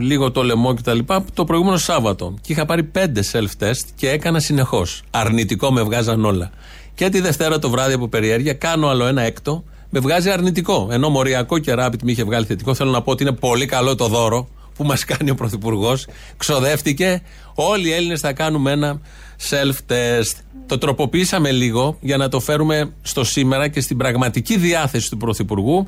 [0.00, 0.98] λίγο το λαιμό κτλ.
[0.98, 2.34] Το, το προηγούμενο Σάββατο.
[2.40, 5.02] Και είχα πάρει πέντε self-test και έκανα συνεχώς.
[5.10, 6.50] Αρνητικό με βγάζαν όλα.
[6.94, 9.64] Και τη Δευτέρα το βράδυ από περιέργεια κάνω άλλο ένα έκτο.
[9.94, 10.88] Με βγάζει αρνητικό.
[10.90, 12.74] Ενώ μοριακό και ράπιτ με είχε βγάλει θετικό.
[12.74, 16.06] Θέλω να πω ότι είναι πολύ καλό το δώρο που μας κάνει ο Πρωθυπουργός.
[16.36, 17.22] Ξοδεύτηκε.
[17.54, 19.00] Όλοι οι Έλληνες θα κάνουμε ένα
[19.50, 20.36] self-test.
[20.66, 25.86] Το τροποποιήσαμε λίγο για να το φέρουμε στο σήμερα και στην πραγματική διάθεση του Πρωθυπουργού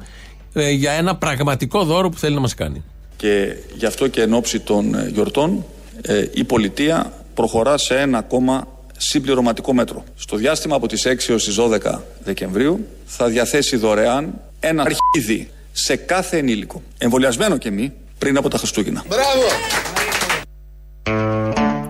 [0.52, 2.84] ε, για ένα πραγματικό δώρο που θέλει να μας κάνει.
[3.16, 5.64] Και γι' αυτό και εν ώψη των ε, γιορτών
[6.02, 10.04] ε, η πολιτεία προχωρά σε ένα ακόμα συμπληρωματικό μέτρο.
[10.14, 15.96] Στο διάστημα από τις 6 έως τις 12 Δεκεμβρίου θα διαθέσει δωρεάν ένα αρχίδι σε
[15.96, 19.04] κάθε ενήλικο, εμβολιασμένο και μη, πριν από τα Χριστούγεννα.
[19.08, 19.46] Μπράβο!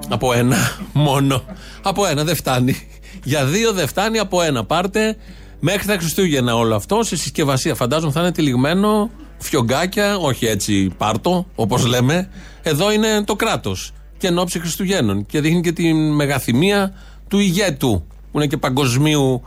[0.08, 0.56] Από ένα
[0.92, 1.44] μόνο.
[1.82, 2.88] Από ένα δεν φτάνει.
[3.24, 4.64] Για δύο δεν φτάνει, από ένα.
[4.64, 5.16] Πάρτε
[5.60, 7.74] μέχρι τα Χριστούγεννα όλο αυτό σε συσκευασία.
[7.74, 12.28] Φαντάζομαι θα είναι τυλιγμένο φιωγκάκια, όχι έτσι πάρτο, όπως λέμε.
[12.62, 13.92] Εδώ είναι το κράτος.
[14.18, 15.26] Και εν ώψη Χριστουγέννων.
[15.26, 16.92] Και δείχνει και τη μεγαθυμία
[17.28, 19.42] του ηγέτου, που είναι και παγκοσμίου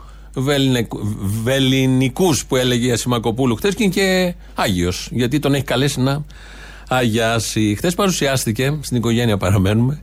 [1.42, 5.08] βεληνικούς που έλεγε η Ασημακοπούλου χθες και είναι και Άγιος.
[5.12, 6.24] Γιατί τον έχει καλέσει να
[6.88, 7.74] αγιάσει.
[7.76, 10.00] Χθες παρουσιάστηκε, στην οικογένεια παραμένουμε,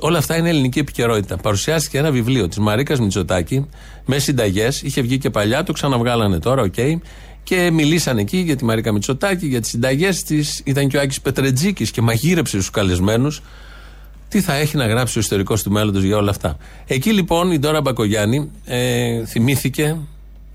[0.00, 1.36] Όλα αυτά είναι ελληνική επικαιρότητα.
[1.36, 3.66] Παρουσιάστηκε ένα βιβλίο της Μαρίκας Μητσοτάκη
[4.04, 4.82] με συνταγές.
[4.82, 6.74] Είχε βγει και παλιά, το ξαναβγάλανε τώρα, OK.
[6.76, 6.94] Okay,
[7.42, 10.62] και μιλήσαν εκεί για τη Μαρίκα Μητσοτάκη, για τις συνταγές της.
[10.64, 13.42] Ήταν και ο Άκης Πετρετζίκης και μαγείρεψε στους καλεσμένους.
[14.32, 16.56] Τι θα έχει να γράψει ο ιστορικός του μέλλοντος για όλα αυτά.
[16.86, 19.96] Εκεί λοιπόν η Ντόρα Μπακογιάννη ε, θυμήθηκε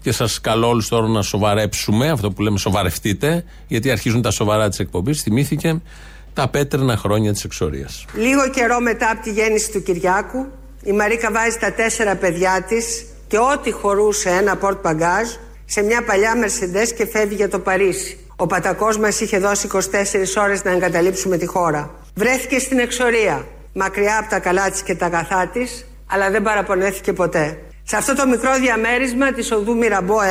[0.02, 4.70] και σας καλώ όλους τώρα να σοβαρέψουμε, αυτό που λέμε σοβαρευτείτε, γιατί αρχίζουν τα σοβαρά
[4.70, 5.22] της εκπομπής.
[5.22, 5.82] Θυμήθηκε
[6.34, 8.06] τα πέτρινα χρόνια της εξορίας.
[8.16, 10.46] Λίγο καιρό μετά από τη γέννηση του Κυριάκου,
[10.84, 15.28] η Μαρίκα βάζει τα τέσσερα παιδιά της και ό,τι χωρούσε ένα πορτ παγκάζ
[15.66, 18.18] σε μια παλιά Μερσεντέ και φεύγει για το Παρίσι.
[18.36, 19.80] Ο πατακός μας είχε δώσει 24
[20.38, 21.92] ώρες να εγκαταλείψουμε τη χώρα.
[22.16, 23.46] Βρέθηκε στην εξορία,
[23.78, 27.58] μακριά από τα καλά τη και τα αγαθά της, αλλά δεν παραπονέθηκε ποτέ.
[27.84, 30.22] Σε αυτό το μικρό διαμέρισμα της οδού Μυραμπό 1,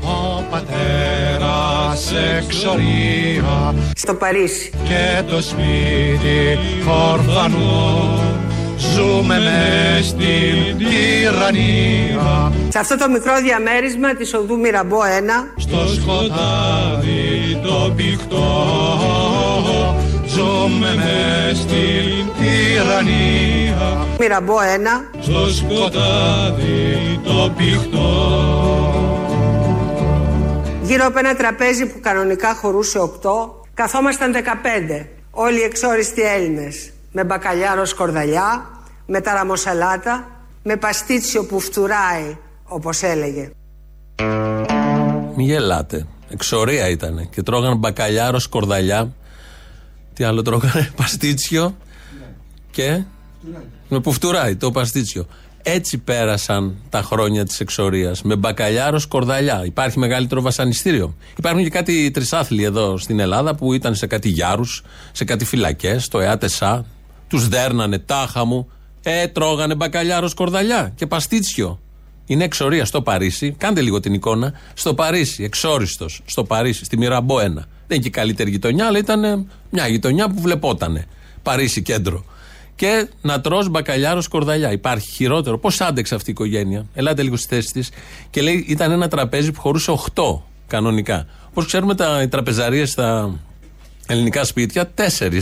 [0.00, 4.70] ο πατέρας εξορία στο Παρίσι.
[4.84, 6.58] και το σπίτι
[7.12, 8.20] ορφανό
[8.78, 12.52] ζούμε μες στην τυραννία.
[12.68, 15.04] Σε αυτό το μικρό διαμέρισμα της οδού Μυραμπό 1
[15.56, 18.44] στο σκοτάδι το πηχτό
[20.36, 22.35] ζούμε μες στην
[22.76, 24.54] τυραννία Μυραμπό
[25.14, 28.10] 1 στο σκοτάδι το πηχτό
[30.82, 33.30] Γύρω από ένα τραπέζι που κανονικά χωρούσε 8,
[33.74, 35.06] καθόμασταν 15.
[35.30, 36.90] Όλοι οι εξόριστοι Έλληνες.
[37.12, 38.70] Με μπακαλιάρο σκορδαλιά,
[39.06, 40.28] με ταραμοσαλάτα,
[40.62, 43.50] με παστίτσιο που φτουράει, όπως έλεγε.
[45.36, 46.06] Μη γελάτε.
[46.28, 47.28] Εξορία ήταν.
[47.30, 49.12] Και τρώγαν μπακαλιάρο σκορδαλιά.
[50.14, 51.74] Τι άλλο τρώγανε, παστίτσιο
[52.76, 53.02] και.
[53.88, 55.26] Με που φτουράει το παστίτσιο.
[55.62, 58.22] Έτσι πέρασαν τα χρόνια της εξορίας.
[58.22, 59.64] Με μπακαλιάρος σκορδαλιά.
[59.64, 61.14] Υπάρχει μεγαλύτερο βασανιστήριο.
[61.36, 66.08] Υπάρχουν και κάτι τρισάθλοι εδώ στην Ελλάδα που ήταν σε κάτι γιάρους, σε κάτι φυλακές,
[66.08, 66.84] το ΕΑΤΕΣΑ.
[67.28, 68.70] Τους δέρνανε τάχα μου.
[69.02, 71.80] Ε, τρώγανε μπακαλιάρος σκορδαλιά και παστίτσιο.
[72.26, 73.52] Είναι εξορία στο Παρίσι.
[73.58, 74.52] Κάντε λίγο την εικόνα.
[74.74, 76.22] Στο Παρίσι, εξόριστος.
[76.24, 77.40] Στο Παρίσι, στη Μυραμπό 1.
[77.40, 77.54] Δεν
[77.88, 81.06] είναι και η καλύτερη γειτονιά, αλλά ήταν μια γειτονιά που βλεπότανε.
[81.42, 82.24] Παρίσι κέντρο
[82.76, 84.72] και να τρώ μπακαλιάρο σκορδαλιά.
[84.72, 85.58] Υπάρχει χειρότερο.
[85.58, 87.90] Πώς άντεξε αυτή η οικογένεια; Ελάτε λίγο στη θέση της.
[88.30, 91.26] Και λέει ήταν ένα τραπέζι που χωρούσε 8 κανονικά.
[91.48, 93.38] Όπω ξέρουμε, τα, οι τραπεζαρίες στα
[94.06, 95.40] ελληνικά σπίτια, 4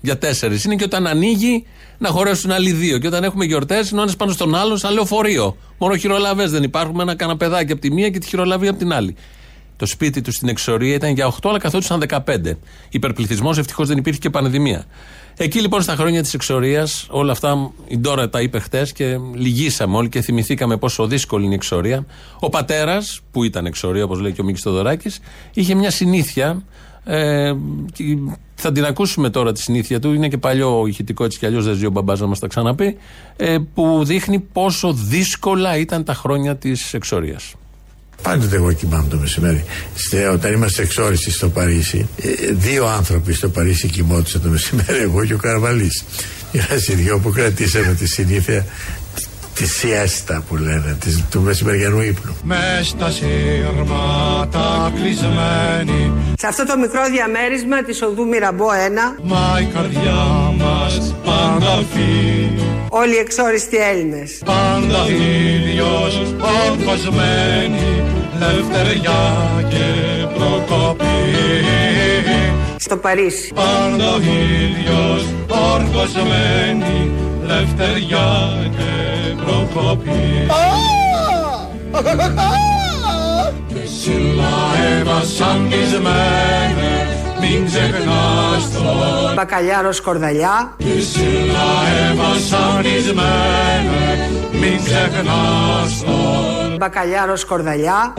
[0.00, 1.66] για 4 είναι και όταν ανοίγει
[1.98, 2.98] να χωρέσουν άλλοι δύο.
[2.98, 5.56] Και όταν έχουμε γιορτές, είναι ο ένας πάνω στον άλλο, σαν λεωφορείο.
[5.78, 8.92] Μόνο χειρολαβές δεν υπάρχουν, με ένα καναπεδάκι από τη μία και τη χειρολαβή από την
[8.92, 9.16] άλλη.
[9.76, 12.20] Το σπίτι τους στην εξορία ήταν για 8, αλλά καθόντουσαν 15.
[12.88, 14.84] Υπερπληθυσμός, ευτυχώς δεν υπήρχε και πανδημία.
[15.38, 19.96] Εκεί λοιπόν στα χρόνια της εξορίας, όλα αυτά η Ντόρα τα είπε χτες και λυγίσαμε
[19.96, 22.06] όλοι και θυμηθήκαμε πόσο δύσκολη είναι η εξορία.
[22.40, 25.10] Ο πατέρας, που ήταν εξορία, όπως λέει και ο Μίκης Τοδωράκη,
[25.52, 26.62] είχε μια συνήθεια.
[27.04, 27.52] Ε,
[28.54, 30.12] θα την ακούσουμε τώρα τη συνήθεια του.
[30.12, 32.96] Είναι και παλιό ηχητικό έτσι κι αλλιώς δεν ζει ο μπαμπάς να μας τα ξαναπεί.
[33.36, 37.54] Ε, που δείχνει πόσο δύσκολα ήταν τα χρόνια της εξορίας.
[38.22, 39.64] Πάντοτε εγώ κοιμάμαι το μεσημέρι.
[39.94, 45.24] Στε, όταν είμαστε εξόριστοι στο Παρίσι, ε, δύο άνθρωποι στο Παρίσι κοιμόντουσαν το μεσημέρι, εγώ
[45.24, 46.04] και ο Καρβαλής.
[46.52, 48.66] Είμαστε οι δυο που κρατήσαμε τη συνήθεια
[49.56, 52.36] τη σιέστα που λένε, της, του μεσημεριανού ύπνου.
[52.42, 56.12] Μες στα σύρματα κλεισμένη.
[56.38, 58.66] Σε αυτό το μικρό διαμέρισμα της οδού Μυραμπό
[59.18, 60.24] 1 Μα η καρδιά
[60.56, 62.52] μας πάντα αυτή
[62.88, 64.40] Όλοι οι εξόριστοι Έλληνες.
[64.44, 66.34] Πάντα ίδιος
[66.68, 68.02] ορκωσμένη
[68.38, 69.22] Λευτεριά
[69.68, 69.86] και
[70.34, 71.04] προκοπή.
[72.76, 73.52] Στο Παρίσι.
[73.54, 77.10] Πάντα ίδιος ορκωσμένη
[77.46, 78.95] Λευτεριά και
[79.44, 80.46] προκοπή
[83.68, 84.54] Και σύλλα
[85.04, 87.06] βασανισμένε
[87.40, 88.82] Μην ξεχνάς το
[89.34, 90.74] Μπακαλιάρος Κορδαλιά.
[90.76, 91.68] Και σύλλα
[92.16, 98.14] βασανισμένε Μην ξεχνάς το Μπακαλιάρος Κορδαλιά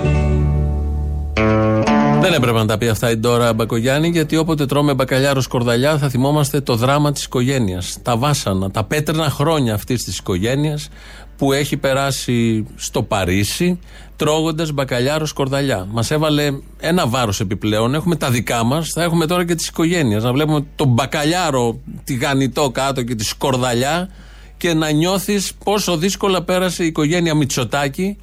[2.29, 6.09] Δεν έπρεπε να τα πει αυτά η Ντόρα Μπακογιάννη, γιατί όποτε τρώμε μπακαλιάρο σκορδαλιά θα
[6.09, 7.97] θυμόμαστε το δράμα της οικογένειας.
[8.01, 10.89] Τα βάσανα, τα πέτρινα χρόνια αυτής της οικογένειας
[11.37, 13.79] που έχει περάσει στο Παρίσι
[14.15, 15.87] τρώγοντας μπακαλιάρο σκορδαλιά.
[15.91, 17.93] Μας έβαλε ένα βάρος επιπλέον.
[17.93, 20.23] Έχουμε τα δικά μας, θα έχουμε τώρα και της οικογένειας.
[20.23, 24.09] Να βλέπουμε τον μπακαλιάρο τηγανιτό κάτω και τη σκορδαλιά
[24.57, 28.17] και να νιώθεις πόσο δύσκολα πέρασε η οικογένεια Μητσοτάκη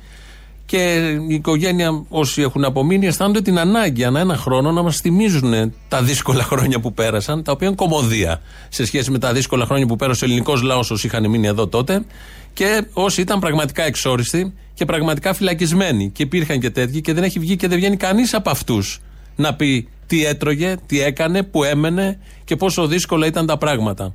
[0.66, 5.72] και η οικογένεια, όσοι έχουν απομείνει, αισθάνονται την ανάγκη ανά ένα χρόνο να μας θυμίζουν
[5.88, 9.86] τα δύσκολα χρόνια που πέρασαν, τα οποία είναι κομμωδία σε σχέση με τα δύσκολα χρόνια
[9.86, 12.04] που πέρασε ο ελληνικός λαός όσοι είχαν μείνει εδώ τότε
[12.52, 16.10] και όσοι ήταν πραγματικά εξόριστοι και πραγματικά φυλακισμένοι.
[16.10, 19.00] Και υπήρχαν και τέτοιοι και δεν έχει βγει και δεν βγαίνει κανείς από αυτούς
[19.36, 24.14] να πει τι έτρωγε, τι έκανε, που έμενε και πόσο δύσκολα ήταν τα πράγματα.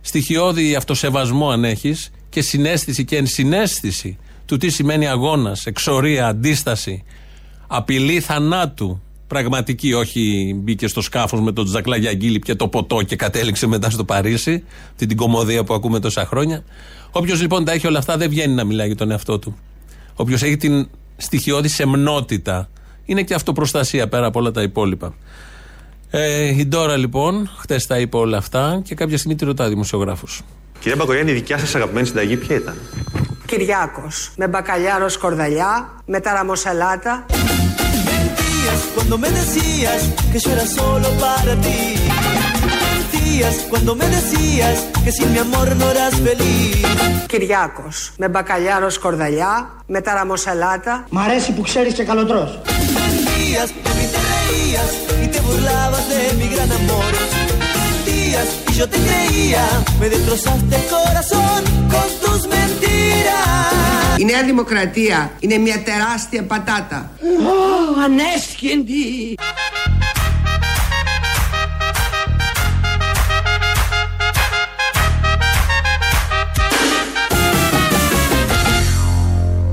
[0.00, 4.18] Στοιχειώδη αυτοσεβασμό αν έχεις και συνέστηση και ενσυναίσθηση
[4.50, 7.04] του τι σημαίνει αγώνας, εξορία, αντίσταση,
[7.66, 9.02] απειλή θανάτου.
[9.26, 13.90] Πραγματική, όχι μπήκε στο σκάφος με τον Τζακλά Αγγίλη και το ποτό και κατέληξε μετά
[13.90, 16.64] στο Παρίσι, αυτή την κομμωδία που ακούμε τόσα χρόνια.
[17.10, 19.56] Όποιος λοιπόν τα έχει όλα αυτά δεν βγαίνει να μιλάει για τον εαυτό του.
[20.14, 22.68] Όποιος έχει την στοιχειώδης σεμνότητα,
[23.04, 25.14] είναι και αυτοπροστασία πέρα από όλα τα υπόλοιπα.
[26.10, 30.42] Ε, η Ντόρα λοιπόν, χτες τα είπε όλα αυτά και κάποια στιγμή τη ρωτά δημοσιογράφος.
[30.80, 32.74] Κυρία Μπακογιάννη, η δικιά σας αγαπημένη συνταγή ποια ήταν;
[33.50, 34.30] Κυριάκος.
[34.36, 37.26] Με μπακαλιάρο σκορδαλιά Με ταραμοσαλάτα
[47.26, 48.12] Κυριάκος.
[48.16, 52.60] Με μπακαλιάρο σκορδαλιά Με ταραμοσαλάτα Μ' αρέσει που ξέρεις και καλοτρός.
[53.58, 55.40] Αρέσει που ξέρεις και
[56.54, 57.29] καλοτρός
[58.30, 59.64] Mentías y yo te creía,
[60.00, 64.18] me destrozaste el corazón con tus mentiras.
[64.18, 69.34] Η Νέα Δημοκρατία είναι μια τεράστια πατάτα Ω, ανέσχυντη.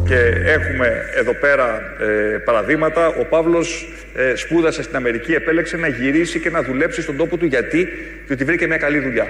[0.07, 0.15] Και
[0.45, 1.65] έχουμε εδώ πέρα
[1.99, 3.07] ε, παραδείγματα.
[3.07, 7.45] Ο Παύλος ε, σπούδασε στην Αμερική, επέλεξε να γυρίσει και να δουλέψει στον τόπο του.
[7.45, 7.87] Γιατί;
[8.27, 9.25] Διότι βρήκε μια καλή δουλειά.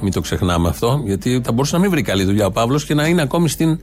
[0.00, 2.94] Μην το ξεχνάμε αυτό, γιατί θα μπορούσε να μην βρει καλή δουλειά ο Παύλος και
[2.94, 3.80] να είναι ακόμη στην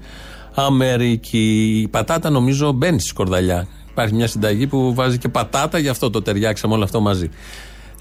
[0.55, 1.79] Αμερική.
[1.83, 3.67] Η πατάτα νομίζω μπαίνει στη σκορδαλιά.
[3.89, 7.29] Υπάρχει μια συνταγή που βάζει και πατάτα, γι' αυτό το ταιριάξαμε όλο αυτό μαζί.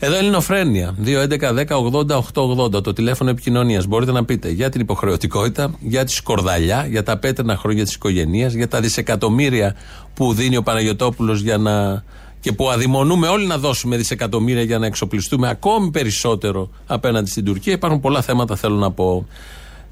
[0.00, 0.94] Εδώ Ελληνοφρένεια.
[1.04, 3.86] 2.11.10.80.880 το τηλέφωνο επικοινωνίας.
[3.86, 8.52] Μπορείτε να πείτε για την υποχρεωτικότητα, για τη σκορδαλιά, για τα πέτρινα χρόνια της οικογένειας,
[8.52, 9.74] για τα δισεκατομμύρια
[10.14, 12.04] που δίνει ο Παναγιοτόπουλος για να.
[12.40, 17.72] και που αδειμονούμε όλοι να δώσουμε δισεκατομμύρια για να εξοπλιστούμε ακόμη περισσότερο απέναντι στην Τουρκία.
[17.72, 19.26] Υπάρχουν πολλά θέματα θέλω να πω.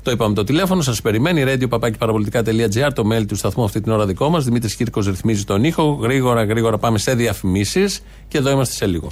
[0.02, 1.44] Το είπαμε το τηλέφωνο, σας περιμένει.
[1.46, 4.44] Radio papakiparapolitica.gr, το mail του σταθμού αυτή την ώρα δικό μας.
[4.44, 5.98] Δημήτρης Κύρκος ρυθμίζει τον ήχο.
[6.02, 9.08] Γρήγορα, γρήγορα πάμε σε διαφημίσεις και εδώ είμαστε σε λίγο.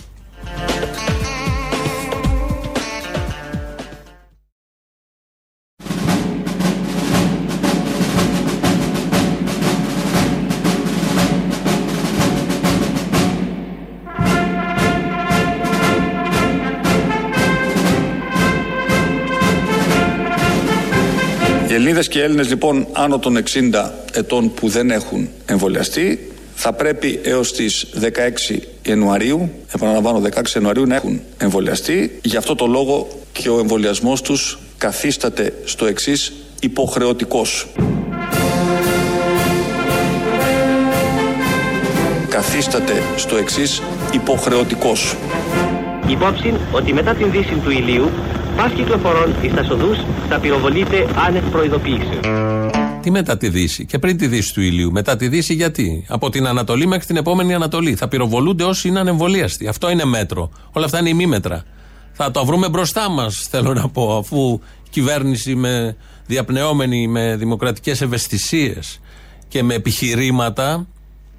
[21.95, 26.73] Οι Ελληνίδες και οι Έλληνες λοιπόν άνω των 60 ετών που δεν έχουν εμβολιαστεί θα
[26.73, 27.87] πρέπει έως τις
[28.51, 32.19] 16 Ιανουαρίου, επαναλαμβάνω 16 Ιανουαρίου να έχουν εμβολιαστεί.
[32.23, 37.67] Γι' αυτό το λόγο και ο εμβολιασμός τους καθίσταται στο εξής υποχρεωτικός.
[42.29, 45.17] Καθίσταται στο εξής υποχρεωτικός.
[46.09, 48.11] Υπόψη ότι μετά την δύση του ηλίου,
[48.57, 52.27] πας κυκλοφορών εις τα σοδούς θα πυροβολείται άνευ προειδοποιήσεως.
[53.03, 54.93] Τι μετά τη Δύση και πριν τη Δύση του ηλίου.
[54.93, 57.95] Μετά τη Δύση γιατί; Από την Ανατολή μέχρι την επόμενη Ανατολή.
[57.95, 59.67] Θα πυροβολούνται όσοι είναι ανεμβολίαστοι.
[59.67, 60.51] Αυτό είναι μέτρο.
[60.73, 61.65] Όλα αυτά είναι ημίμετρα.
[62.13, 68.01] Θα το βρούμε μπροστά μας, θέλω να πω, αφού η κυβέρνηση με διαπνεόμενη με δημοκρατικές
[68.01, 69.01] ευαισθησίες
[69.49, 70.87] και με επιχειρήματα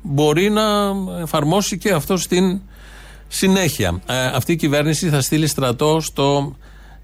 [0.01, 0.63] μπορεί να
[1.21, 2.62] εφαρμόσει και αυτό στην
[3.28, 4.01] συνέχεια.
[4.06, 6.56] Ε, αυτή η κυβέρνηση θα στείλει στρατό στο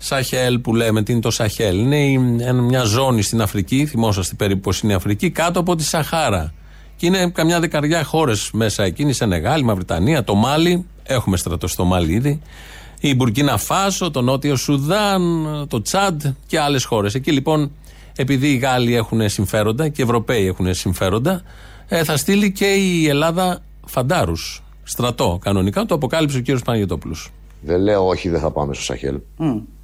[0.04, 1.80] Σαχέλ που λέμε, τι είναι το Σαχέλ.
[1.80, 2.18] Είναι η-
[2.54, 6.54] μια ζώνη στην Αφρική, θυμόσαστε περίπου πώς είναι η Αφρική, κάτω από τη Σαχάρα.
[6.96, 10.86] Και είναι καμιά δεκαριά χώρες μέσα εκεί, η Σενεγάλη, η Μαυριτανία, το Μάλι.
[11.04, 12.42] Έχουμε στρατό στο Μάλι ήδη.
[13.00, 15.22] Η Μπουρκίνα Φάσο, το Νότιο Σουδάν,
[15.70, 17.14] το Τσάντ και άλλες χώρες.
[17.16, 17.72] Εκεί λοιπόν,
[18.16, 21.42] επειδή οι Γάλλοι έχουν συμφέροντα και οι Ευρωπαίοι έχουν συμφέροντα,
[21.88, 24.64] ε, θα στείλει και η Ελλάδα φαντάρους.
[24.84, 25.86] Στρατό κανονικά.
[25.86, 27.30] Το αποκάλυψε ο κύριος Παναγιώτοπουλος.
[27.64, 29.20] Δεν λέω όχι, δεν θα πάμε στο Σαχέλ.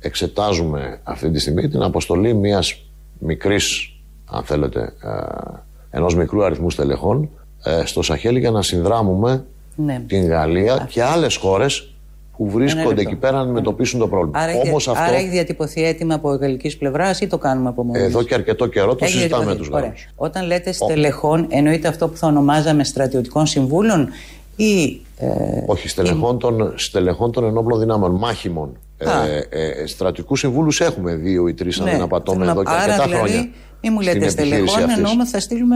[0.08, 2.84] Εξετάζουμε αυτή τη στιγμή την αποστολή μιας
[3.20, 3.94] μικρής,
[4.32, 5.58] αν θέλετε, ε,
[5.90, 7.30] ενός μικρού αριθμού στελεχών
[7.64, 10.02] ε, στο Σαχέλ για να συνδράμουμε Ναι.
[10.08, 11.92] την Γαλλία και άλλες χώρες
[12.38, 13.02] που βρίσκονται λεπτό.
[13.02, 14.40] εκεί πέρα να αντιμετωπίσουν το πρόβλημα.
[14.40, 17.84] Άρα, έχει, Όμως αυτό άρα έχει διατυπωθεί έτοιμα από γαλλικής πλευράς ή το κάνουμε από
[17.84, 19.70] μόνοι εδώ μας; και αρκετό καιρό το Έχει συζητάμε με διατυπωθεί.
[19.70, 19.88] τους Ωραία.
[19.88, 20.10] Γάλλους.
[20.16, 24.10] Όταν λέτε στελεχών, εννοείται αυτό που θα ονομάζαμε στρατιωτικών συμβούλων
[24.56, 25.02] ή.
[25.18, 25.28] Ε,
[25.66, 28.78] Όχι, στελεχών των, στελεχών των ενόπλων δυνάμεων, μάχημων.
[28.98, 29.26] Ε, Α.
[29.50, 32.76] ε, στρατιωτικούς συμβούλους έχουμε δύο ή τρεις, αν ναι, δεν απατώμε, θέλω εδώ να- και
[32.76, 33.50] άρα, αρκετά δηλαδή, χρόνια.
[33.82, 34.98] Μην μου στην λέτε επιχείρηση στελεχών, αυτής.
[34.98, 35.76] εννοούμε θα στείλουμε.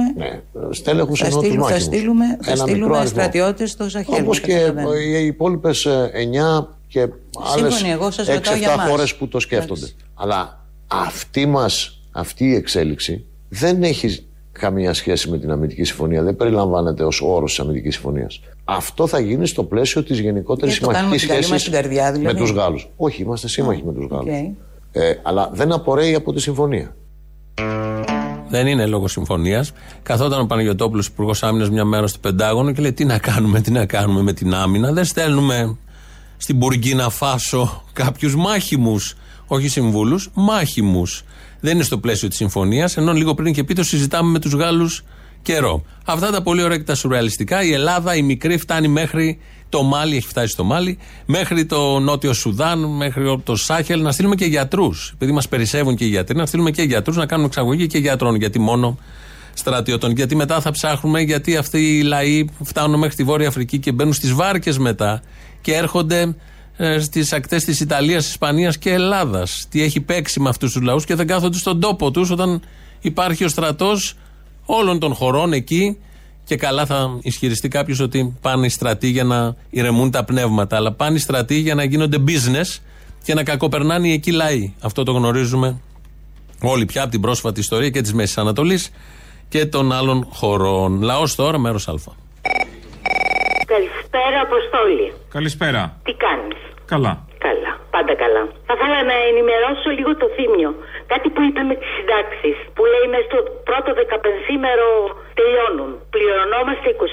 [0.72, 1.96] Στέλεχους Θα εννοώ του στείλουμε, θα μάχημους.
[1.96, 3.20] στείλουμε, θα Ένα μικρό στείλουμε αριθμό.
[3.20, 4.24] στρατιώτες στο Σαχέλ.
[4.24, 4.94] Όπως με και καταλαβαίνω.
[4.96, 7.00] οι υπόλοιπες 9 και
[7.56, 8.90] άλλες Σύμφωνοι, εγώ σας ρωτάω για 6-7 μας.
[8.90, 9.88] χώρες που το σκέφτονται.
[10.14, 16.24] Αλλά αυτή μας, αυτή η εξέλιξη δεν έχει καμία σχέση με την αμυντική συμφωνία.
[16.24, 18.40] Δεν περιλαμβάνεται ως όρος της αμυντικής συμφωνίας.
[18.76, 21.92] Αυτό θα γίνει στο πλαίσιο της γενικότερης Γιατί το κάνουμε συμμαχικής την καλή μας σχέσης
[21.92, 22.40] την καρδιά, με δηλαδή.
[22.40, 22.90] τους Γάλλους.
[22.98, 24.28] Όχι, είμαστε σύμμαχοι με τους Γάλλους.
[24.28, 24.56] Οκ.
[24.92, 26.96] Ε, αλλά δεν απορρέει από τη συμφωνία.
[28.50, 29.72] Δεν είναι λόγω συμφωνίας.
[30.04, 33.72] Καθόταν ο Παναγιοτόπουλος, Υπουργός Άμυνας, μια μέρα στο Πεντάγωνο και λέει: Τι να κάνουμε, τι
[33.72, 35.78] να κάνουμε με την άμυνα; Δεν στέλνουμε
[36.38, 39.16] στην Μπουργκίνα Φάσο κάποιους μάχημους.
[39.48, 41.24] Όχι συμβούλους, μάχημους.
[41.60, 42.98] Δεν είναι στο πλαίσιο της συμφωνίας.
[42.98, 45.04] Ενώ λίγο πριν και πει το συζητάμε με τους Γάλλους
[45.42, 45.84] καιρό.
[46.06, 47.64] Αυτά τα πολύ ωραία και τα σουρεαλιστικά.
[47.64, 52.34] Η Ελλάδα, η μικρή, φτάνει μέχρι το Μάλι, έχει φτάσει στο Μάλι, μέχρι το Νότιο
[52.34, 54.02] Σουδάν, μέχρι το Σάχελ.
[54.02, 55.12] Να στείλουμε και γιατρούς.
[55.14, 58.36] Επειδή μας περισσεύουν και οι γιατροί, να στείλουμε και γιατρούς να κάνουμε εξαγωγή και γιατρών.
[58.36, 58.98] Γιατί μόνο
[59.54, 60.12] στρατιώτων.
[60.12, 64.14] Γιατί μετά θα ψάχνουμε, γιατί αυτοί οι λαοί φτάνουν μέχρι τη Βόρεια Αφρική και μπαίνουν
[64.14, 65.22] στις βάρκες μετά
[65.62, 66.36] και έρχονται
[66.78, 69.66] ε, στις ακτές της Ιταλίας, Ισπανίας και Ελλάδας.
[69.70, 72.62] Τι έχει παίξει με αυτούς τους λαούς και δεν κάθονται στον τόπο τους όταν
[73.02, 74.16] υπάρχει ο στρατός
[74.80, 75.98] όλων των χωρών εκεί.
[76.44, 80.76] Και καλά θα ισχυριστεί κάποιος ότι πάνε οι στρατοί για να ηρεμούν τα πνεύματα.
[80.76, 82.80] Αλλά πάνε οι στρατοί για να γίνονται business
[83.24, 84.74] και να κακοπερνάνε οι εκεί λαοί.
[84.82, 85.80] Αυτό το γνωρίζουμε
[86.62, 88.92] όλοι πια από την πρόσφατη ιστορία και της Μέσης Ανατολής
[89.50, 91.02] και των άλλων χωρών.
[91.02, 91.94] Λαός τώρα, μέρος Α.
[93.66, 95.14] Καλησπέρα, Αποστόλη.
[95.30, 95.98] Καλησπέρα.
[96.04, 97.26] Τι κάνεις; Καλά.
[97.92, 98.44] Καλά, πάντα καλά.
[98.68, 100.70] Θα ήθελα να ενημερώσω λίγο το θύμιο.
[101.14, 102.58] Κάτι που είπε με τις συντάξεις.
[102.76, 104.88] Που λέει μέσα στο πρώτο δεκαπενθήμερο
[105.40, 105.92] τελειώνουν.
[106.16, 107.06] Πληρωνόμαστε 26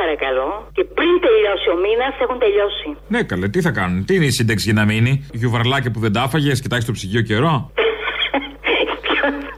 [0.00, 0.48] παρακαλώ.
[0.76, 2.88] Και πριν τελειώσει ο μήνας έχουν τελειώσει.
[3.14, 6.12] Ναι, καλέ, τι θα κάνουν; Τι είναι η σύνταξη για να μείνει; Γιουβαρλάκια που δεν
[6.16, 7.54] τα έφαγε, κοιτάξει το ψυγείο καιρό;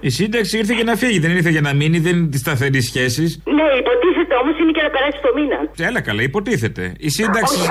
[0.09, 2.81] Η σύνταξη ήρθε για να φύγει, δεν ήρθε για να μείνει, δεν είναι τη σταθερή
[2.91, 3.29] σχέσης.
[3.59, 5.59] Ναι, υποτίθεται όμως είναι και να περάσει το μήνα.
[5.89, 6.85] Έλα καλά, υποτίθεται.
[6.99, 7.69] Η σύνταξη, Όχι,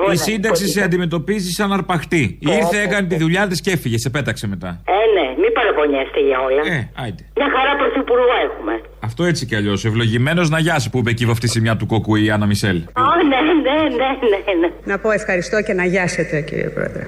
[0.00, 0.84] α, μπράβο, η ναι, σύνταξη σε υποτίθεται.
[0.84, 2.38] αντιμετωπίζει σαν αρπαχτή.
[2.40, 4.80] Ήρθε, έκανε τη δουλειά της και έφυγε, σε πέταξε μετά.
[4.84, 6.62] Ε, ναι, μην παραπονιέστε για όλα.
[6.76, 7.22] Ε, άιντε.
[7.36, 8.80] Μια χαρά πρωθυπουργό έχουμε.
[9.00, 9.84] Αυτό έτσι κι αλλιώς.
[9.84, 12.76] Ευλογημένος να γιάσει που είπε εκεί αυτή η σημεία του κόκκου η Άννα Μισελ.
[12.92, 14.68] Α, ναι, ναι, ναι, ναι, ναι.
[14.84, 17.06] Να πω ευχαριστώ και να γιάσετε, κύριε Πρόεδρε.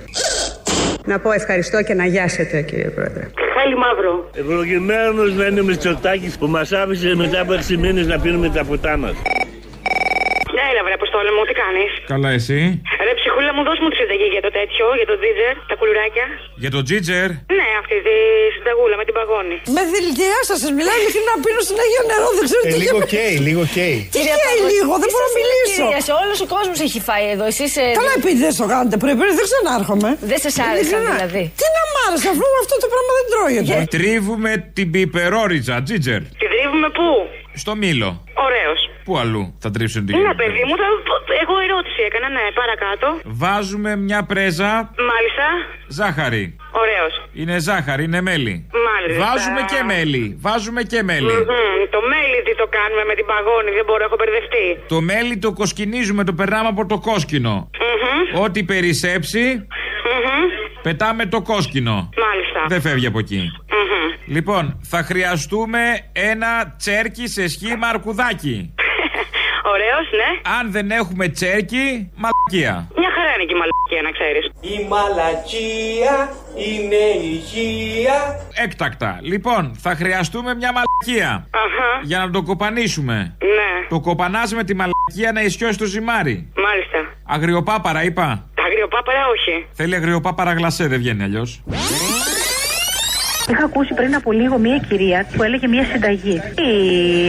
[1.07, 3.29] Να πω ευχαριστώ και να γιάσετε, κύριε Πρόεδρε.
[3.57, 4.31] Χάλι μαύρο.
[4.35, 8.65] Ευλογημένος να είναι ο Μητσοτάκης που μας άφησε μετά από 6 μήνες να πίνουμε τα
[8.65, 9.15] ποτά μας.
[10.63, 12.59] Ναι, έλα, βρε, Αποστόλη μου, τι κάνεις; Καλά, εσύ;
[13.07, 16.27] Ρε, ψυχούλα μου, δώσ' μου τη συνταγή για το τέτοιο, για το τζίτζερ, τα κουλουράκια.
[16.63, 18.15] Για το τζίτζερ; Ναι, αυτή τη
[18.57, 19.57] συνταγούλα με την παγόνη.
[19.77, 22.77] Με δηλητηριά σας, σα μιλάω ειλικρινά πίνω συνέχεια νερό, δεν ξέρω Ε, τι.
[22.85, 23.99] λίγο καίει, λίγο καίει.
[24.15, 25.85] Τι καίει λίγο, δεν μπορώ να μιλήσω.
[25.91, 27.45] Κυρία, όλος ο κόσμος έχει φάει εδώ.
[27.53, 30.11] Εσείς, ε, Καλά, επειδή δεν το κάνετε πριν, πριν δεν ξανάρχομαι.
[30.33, 31.11] Δεν σας άρεσαν, Ειλικρινά.
[31.15, 31.43] δηλαδή.
[31.61, 33.75] Τι να μ' άρεσε, αφού αυτό το πράγμα δεν τρώγεται.
[33.97, 36.21] Τρίβουμε την πιπερόριτσα, τζίτζερ.
[36.41, 37.09] Τη τρίβουμε πού;
[37.55, 38.25] Στο μήλο.
[38.35, 38.81] Ωραίος.
[39.05, 40.17] Πού αλλού θα τρίψουν την.
[40.19, 40.87] Ναι, παιδί μου, θα...
[41.43, 43.07] εγώ ερώτηση έκανα, ναι, παρακάτω.
[43.25, 44.71] Βάζουμε μια πρέζα
[45.11, 45.47] Μάλιστα.
[45.99, 46.57] ζάχαρη.
[46.83, 47.13] Ωραίος.
[47.33, 48.55] Είναι ζάχαρη, είναι μέλι.
[48.89, 49.25] Μάλιστα.
[49.25, 50.37] Βάζουμε και μέλι.
[50.41, 51.33] Βάζουμε και μέλι.
[51.33, 54.67] Μμμ, Το μέλι τι το κάνουμε με την παγόνη, δεν μπορώ, έχω μπερδευτεί.
[54.89, 57.71] Το μέλι το κοσκινίζουμε, το περνάμε από το κόσκινο.
[57.81, 58.43] Μμμ.
[58.45, 59.43] Ό,τι περισσέψει,
[60.09, 60.45] Μμμ.
[60.83, 62.09] πετάμε το κόσκινο.
[62.27, 62.61] Μάλιστα.
[62.69, 63.43] Δεν φεύγει από εκεί.
[64.27, 64.35] Μμμ.
[64.35, 65.79] Λοιπόν, θα χρειαστούμε
[66.13, 68.75] ένα τσέρκι σε σχήμα αρκουδάκι.
[69.73, 70.51] Ωραίος, ναι.
[70.61, 72.89] Αν δεν έχουμε τσέρκι, μαλακία.
[72.97, 74.45] Μια χαρά είναι και η μαλακία, να ξέρεις.
[74.61, 76.33] Η μαλακία
[76.69, 78.47] είναι υγεία.
[78.65, 79.19] Έκτακτα.
[79.23, 81.47] Λοιπόν, θα χρειαστούμε μια μαλακία.
[81.51, 82.01] Αχα.
[82.03, 83.37] Για να το κοπανίσουμε.
[83.41, 83.87] Ναι.
[83.89, 86.53] Το κοπανάς με τη μαλακία να ισιώσει το ζυμάρι.
[86.57, 86.99] Μάλιστα.
[87.27, 88.51] Αγριοπάπαρα, είπα.
[88.55, 89.67] Τα αγριοπάπαρα, όχι.
[89.73, 91.63] Θέλει αγριοπάπαρα γλασέ, δεν βγαίνει αλλιώς.
[93.51, 96.41] Είχα ακούσει πριν από λίγο μία κυρία που έλεγε μία συνταγή.
[96.55, 96.63] Τι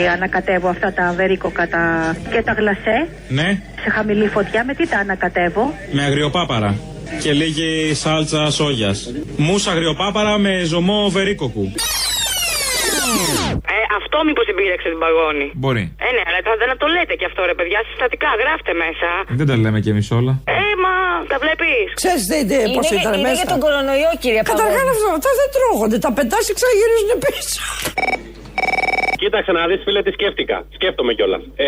[0.08, 2.16] ανακατεύω αυτά τα βερίκοκα τα...
[2.32, 6.76] και τα γλασέ; Ναι, σε χαμηλή φωτιά, με τι τα ανακατεύω; με αγριοπάπαρα.
[7.22, 9.12] Και λέγε σάλτσα σόγιας.
[9.38, 11.72] Μουσα αγριοπάπαρα με ζωμό βερίκοκου.
[13.76, 15.46] Ε, αυτό μήπως την πείραξε την παγόνη.
[15.62, 15.84] Μπορεί.
[16.08, 19.10] Ε, ναι, αλλά θα δεν το λέτε και αυτό, ρε παιδιά, συστατικά, γράφτε μέσα.
[19.40, 20.34] Δεν τα λέμε κι εμείς όλα.
[20.58, 20.94] Ε, μα
[21.32, 21.88] τα βλέπεις.
[22.02, 23.40] Ξέρεις τι, τι, πώς Είναι, ήταν είναι μέσα.
[23.40, 24.94] για τον κορονοϊό, κυρία Καταρχάς Παγώνη.
[24.96, 25.98] αυτό, αυτά δεν τρώγονται.
[26.06, 27.62] Τα πετάς και ξαναγυρίζουν πίσω.
[29.22, 30.58] Κοίταξε να δεις, φίλε, τι σκέφτηκα.
[30.78, 31.42] Σκέφτομαι κιόλας.
[31.56, 31.68] Ε,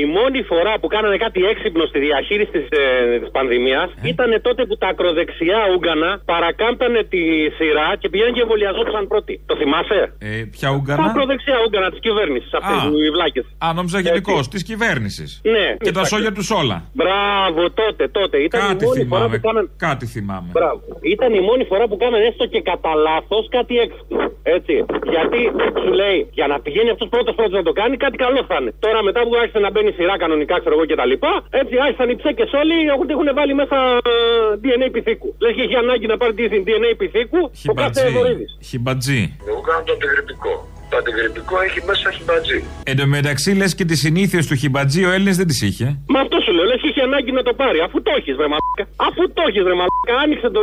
[0.00, 4.62] η μόνη φορά που κάνανε κάτι έξυπνο στη διαχείριση της ε, της πανδημίας ήταν τότε
[4.68, 7.22] που τα ακροδεξιά Ούγκανα παρακάμπτανε τη
[7.58, 9.34] σειρά και πηγαίνουν και εμβολιαζόντουσαν πρώτοι.
[9.46, 11.04] Το θυμάσαι; Ε, ποια Τα Ούγκανα.
[11.10, 12.50] ακροδεξιά Ούγκανα της κυβέρνησης.
[12.58, 12.88] Αυτές Α.
[13.06, 13.44] οι βλάκες.
[13.64, 15.30] Α, νόμιζα γενικώ της κυβέρνησης.
[15.54, 15.66] Ναι.
[15.84, 16.10] Και τα εντάξει.
[16.14, 16.76] σόγια τους όλα.
[17.00, 18.36] Μπράβο, τότε, τότε.
[18.48, 19.36] Ήταν Κάτι η μόνη φορά θυμάμαι.
[19.38, 19.68] που κάνανε.
[19.86, 20.48] Κάτι θυμάμαι.
[20.56, 20.80] Μπράβο.
[21.14, 24.24] Ήταν η μόνη φορά που κάνανε έστω και κατά λάθος κάτι έξυπνο.
[24.56, 24.74] Έτσι.
[25.14, 25.38] Γιατί
[25.82, 28.72] σου λέει, για να πηγαίνει αυτός πρώτος πρώτος να το κάνει, κάτι καλό θα είναι.
[28.84, 32.08] Τώρα μετά που άρχισε να μπαίνει σειρά κανονικά, ξέρω εγώ και τα λοιπά, έτσι άρχισαν
[32.10, 33.78] οι ψέκες όλοι ότι έχουν βάλει μέσα
[34.12, 34.14] ε,
[34.62, 35.28] DNA πυθίκου.
[35.42, 38.16] Λες και έχει ανάγκη να πάρει τη DNA πυθίκου ο κάθε Χιμπατζή.
[38.16, 38.46] Βορύδη.
[38.68, 39.22] Χιμπατζή.
[39.48, 40.52] Εγώ κάνω το αντιγρυπικό.
[40.92, 42.58] Το αντιγρυπικό έχει μέσα χιμπατζή.
[42.90, 45.86] Εν τω μεταξύ λες και τις συνήθειες του χιμπατζή ο Έλληνες δεν τις είχε.
[46.14, 47.78] Μα αυτό σου λέω, λες και έχει ανάγκη να το πάρει.
[47.86, 48.84] Αφού το έχεις, ρε μαλάκα.
[49.08, 50.12] Αφού το έχεις, ρε μαλάκα.
[50.22, 50.60] Άνοιξε, το,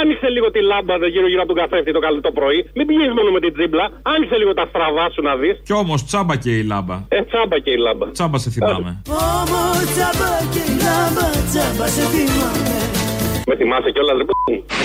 [0.00, 2.60] άνοιξε λίγο τη λάμπα γύρω-γύρω από τον καθρέφτη το καλό το πρωί.
[2.76, 3.84] Μην πηγαίνεις μόνο με την τζίμπλα.
[4.12, 5.56] Άνοιξε λίγο τα στραβά σου να δεις.
[5.68, 6.96] Κι όμως τσάμπα και η λάμπα.
[7.16, 8.06] Ε, τσάμπα και η λάμπα.
[8.16, 8.90] Τσάμπα σε θυμάμαι.
[9.38, 13.07] Όμω τσάμπα και λάμπα, τσάμπα σε θυμάμαι.
[13.48, 14.30] Με θυμάσαι κιόλας, ρε π***.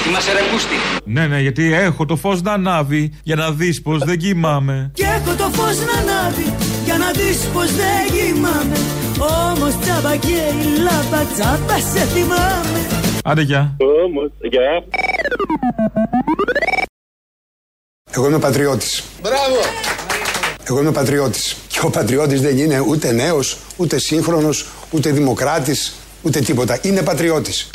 [0.04, 0.76] Θυμάσαι ρε Κούστη.
[1.06, 4.92] Ναι, ναι, γιατί έχω το φως να ανάβει για να δεις πως δεν κοιμάμαι.
[4.94, 6.56] Και έχω το φως να ανάβει
[6.86, 8.78] για να δεις πως δεν κοιμάμαι
[9.20, 12.80] Όμως τσάμπα και η λάμπα τσάμπα σε θυμάμαι
[13.24, 13.76] Άντε, γεια.
[14.06, 14.84] Όμως, γεια.
[18.16, 19.04] Εγώ είμαι πατριώτης.
[19.22, 19.60] Μπράβο!
[20.68, 21.58] Εγώ είμαι πατριώτης.
[21.68, 26.80] Και ο πατριώτης δεν είναι ούτε νέος, ούτε σύγχρονος, ούτε δημοκράτης, ούτε τίποτα.
[26.82, 27.70] Είναι πατριώτης.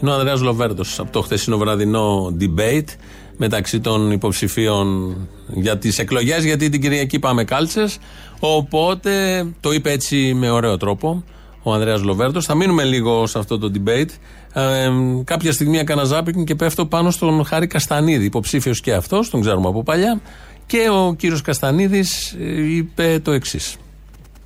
[0.00, 2.88] Είναι ο Ανδρέας Λοβέρντος από το χθεσινό βραδινό debate
[3.36, 7.98] μεταξύ των υποψηφίων για τις εκλογές, γιατί την Κυριακή πάμε κάλτσες.
[8.38, 11.24] Οπότε το είπε έτσι με ωραίο τρόπο
[11.62, 12.44] ο Ανδρέας Λοβέρντος.
[12.44, 14.08] Θα μείνουμε λίγο σε αυτό το debate.
[14.52, 14.90] Ε,
[15.24, 19.68] κάποια στιγμή έκανα ζάπινγκ και πέφτω πάνω στον Χάρη Καστανίδη, υποψήφιος και αυτός, τον ξέρουμε
[19.68, 20.20] από παλιά.
[20.66, 22.36] Και ο κύριος Καστανίδης
[22.68, 23.76] είπε το εξής.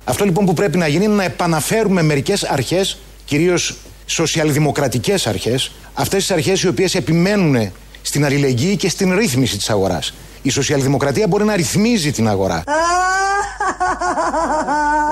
[0.05, 3.75] Αυτό λοιπόν που πρέπει να γίνει είναι να επαναφέρουμε μερικές αρχές, κυρίως
[4.05, 10.13] σοσιαλδημοκρατικές αρχές, αυτές τις αρχές οι οποίες επιμένουν στην αλληλεγγύη και στην ρύθμιση της αγοράς.
[10.41, 12.63] Η σοσιαλδημοκρατία μπορεί να ρυθμίζει την αγορά.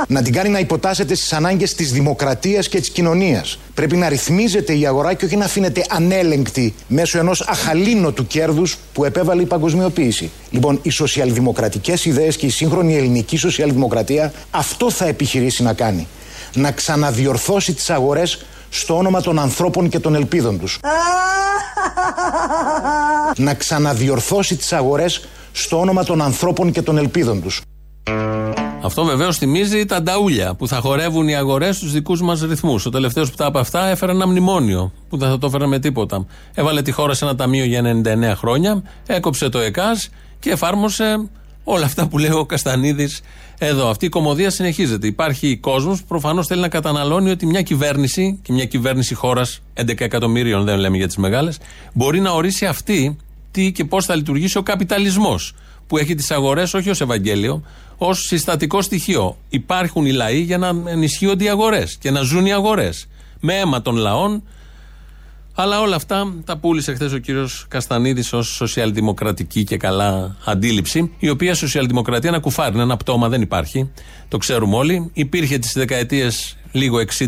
[0.08, 3.60] να την κάνει να υποτάσσεται στις ανάγκες της δημοκρατίας και της κοινωνίας.
[3.74, 9.06] Πρέπει να ρυθμίζεται η αγορά και όχι να αφήνεται ανέλεγκτη μέσω ενός αχαλήνοτου κέρδους που
[9.06, 10.32] επέβαλε η παγκοσμιοποίηση.
[10.50, 16.08] Λοιπόν, οι σοσιαλδημοκρατικές ιδέες και η σύγχρονη ελληνική σοσιαλδημοκρατία αυτό θα επιχειρήσει να κάνει.
[16.54, 20.80] Να ξαναδιορθώσει τις αγορές στο όνομα των ανθρώπων και των ελπίδων τους.
[23.46, 27.62] να ξαναδιορθώσει τις αγορές στο όνομα των ανθρώπων και των ελπίδων τους.
[28.84, 32.86] Αυτό βεβαίως θυμίζει τα νταούλια που θα χορεύουν οι αγορές στους δικούς μας ρυθμούς.
[32.86, 35.80] Ο τελευταίος που τα είπε αυτά έφερε ένα μνημόνιο που δεν θα το έφερε με
[35.80, 36.26] τίποτα.
[36.54, 40.10] Έβαλε τη χώρα σε ένα ταμείο για 99 χρόνια, έκοψε το ΕΚΑΣ
[40.40, 41.30] και εφάρμοσε
[41.64, 43.22] όλα αυτά που λέει ο Καστανίδης
[43.58, 43.90] εδώ.
[43.90, 45.08] Αυτή η κομμωδία συνεχίζεται.
[45.08, 50.04] Υπάρχει κόσμος που προφανώς θέλει να καταναλώνει ότι μια κυβέρνηση, και μια κυβέρνηση χώρας 11
[50.04, 51.58] εκατομμύριων, δεν λέμε για τις μεγάλες,
[51.94, 53.18] μπορεί να ορίσει αυτή
[53.52, 55.54] τι και πώς θα λειτουργήσει ο καπιταλισμός.
[55.88, 57.64] Που έχει τις αγορές όχι ως Ευαγγέλιο,
[57.98, 59.38] ως συστατικό στοιχείο.
[59.50, 63.08] Υπάρχουν οι λαοί για να ενισχύονται οι αγορές και να ζουν οι αγορές.
[63.40, 64.44] Με αίμα των λαών.
[65.62, 71.30] Αλλά όλα αυτά τα πούλησε χθες ο κύριος Καστανίδης ως σοσιαλδημοκρατική και καλά αντίληψη, η
[71.30, 73.92] οποία σοσιαλδημοκρατία είναι ένα κουφάρι, είναι ένα πτώμα, δεν υπάρχει.
[74.28, 75.10] Το ξέρουμε όλοι.
[75.14, 77.26] Υπήρχε τις δεκαετίες λίγο 60,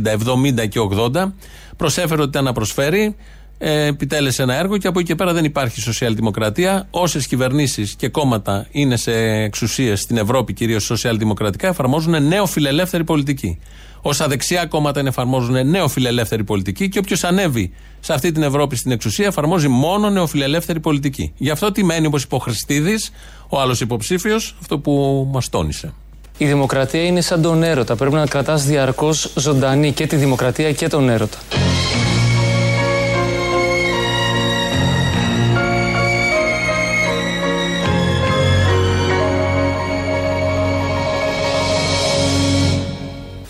[0.64, 0.80] 70 και
[1.14, 1.34] 80.
[1.78, 3.16] Προσέφερε ότι ήταν να προσφέρει.
[3.58, 6.88] Ε, επιτέλεσε ένα έργο και από εκεί και πέρα δεν υπάρχει σοσιαλδημοκρατία.
[6.90, 13.60] Όσες κυβερνήσεις και κόμματα είναι σε εξουσίες στην Ευρώπη, κυρίως σοσιαλδημοκρατικά, εφαρμόζουν νέο φιλελεύθερη πολιτική.
[14.06, 19.26] Όσα δεξιά κόμματα εφαρμόζουν νεοφιλελεύθερη πολιτική και όποιος ανέβει σε αυτή την Ευρώπη στην εξουσία
[19.26, 21.34] εφαρμόζει μόνο νεοφιλελεύθερη πολιτική.
[21.38, 22.96] Γι' αυτό τι μένει όπως είπε ο Χριστίδη,
[23.50, 25.94] ο άλλος υποψήφιος, αυτό που μας τόνισε.
[26.38, 27.96] Η δημοκρατία είναι σαν τον έρωτα.
[27.96, 31.38] Πρέπει να κρατάς διαρκώς ζωντανή και τη δημοκρατία και τον έρωτα.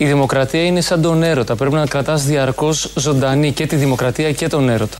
[0.04, 1.56] Η δημοκρατία είναι σαν τον έρωτα.
[1.56, 4.96] Πρέπει να κρατάς διαρκώς ζωντανή και τη δημοκρατία και τον έρωτα.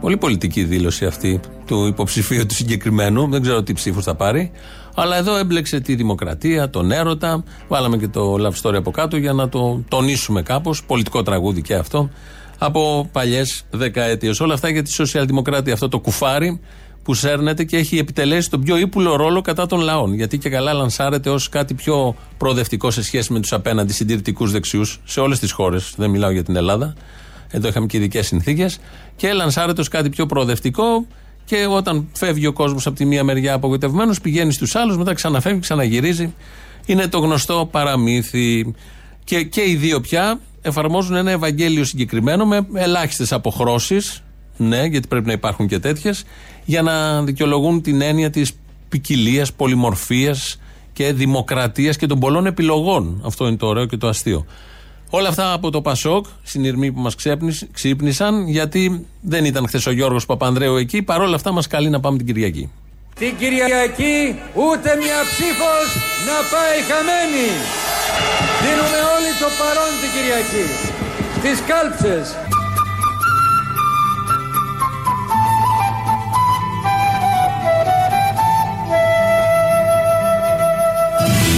[0.00, 3.28] Πολύ πολιτική δήλωση αυτή του υποψηφίου του συγκεκριμένου.
[3.28, 4.50] Δεν ξέρω τι ψήφους θα πάρει.
[4.94, 7.44] Αλλά εδώ έμπλεξε τη δημοκρατία, τον έρωτα.
[7.68, 10.84] Βάλαμε και το love story από κάτω για να το τονίσουμε κάπως.
[10.84, 12.10] Πολιτικό τραγούδι και αυτό.
[12.58, 14.40] Από παλιές δεκαετίες.
[14.40, 15.72] Όλα αυτά για τη σοσιαλδημοκρατία.
[15.72, 16.60] Αυτό το κουφάρι
[17.04, 20.14] που σέρνεται και έχει επιτελέσει τον πιο ύπουλο ρόλο κατά των λαών.
[20.14, 25.00] Γιατί και καλά λανσάρεται ως κάτι πιο προοδευτικό σε σχέση με τους απέναντι συντηρητικούς δεξιούς
[25.04, 25.94] σε όλες τις χώρες.
[25.96, 26.94] Δεν μιλάω για την Ελλάδα.
[27.50, 28.78] Εδώ είχαμε και ειδικές συνθήκες.
[29.16, 31.06] Και λανσάρεται ως κάτι πιο προοδευτικό.
[31.44, 35.60] Και όταν φεύγει ο κόσμος από τη μία μεριά απογοητευμένος, πηγαίνει στους άλλους, μετά ξαναφεύγει,
[35.60, 36.34] ξαναγυρίζει.
[36.86, 38.74] Είναι το γνωστό παραμύθι.
[39.24, 44.22] Και, και οι δύο πια εφαρμόζουν ένα Ευαγγέλιο συγκεκριμένο με ελάχιστες αποχρώσεις.
[44.56, 46.24] Ναι, γιατί πρέπει να υπάρχουν και τέτοιες,
[46.64, 48.52] για να δικαιολογούν την έννοια της
[48.88, 50.60] ποικιλίας, πολυμορφίας
[50.92, 53.22] και δημοκρατίας και των πολλών επιλογών.
[53.24, 54.46] Αυτό είναι το ωραίο και το αστείο.
[55.10, 57.14] Όλα αυτά από το Πασόκ, συνειρμοί που μας
[57.72, 61.02] ξύπνησαν, γιατί δεν ήταν χθες ο Γιώργος Παπανδρέου εκεί.
[61.02, 62.70] Παρόλα αυτά, μας καλεί να πάμε την Κυριακή.
[63.18, 64.16] Την Κυριακή
[64.54, 65.86] ούτε μια ψήφος
[66.28, 67.48] να πάει χαμένη.
[68.62, 70.64] Δίνουμε όλοι το παρόν την Κυριακή.
[71.38, 72.53] Στις κάλψες.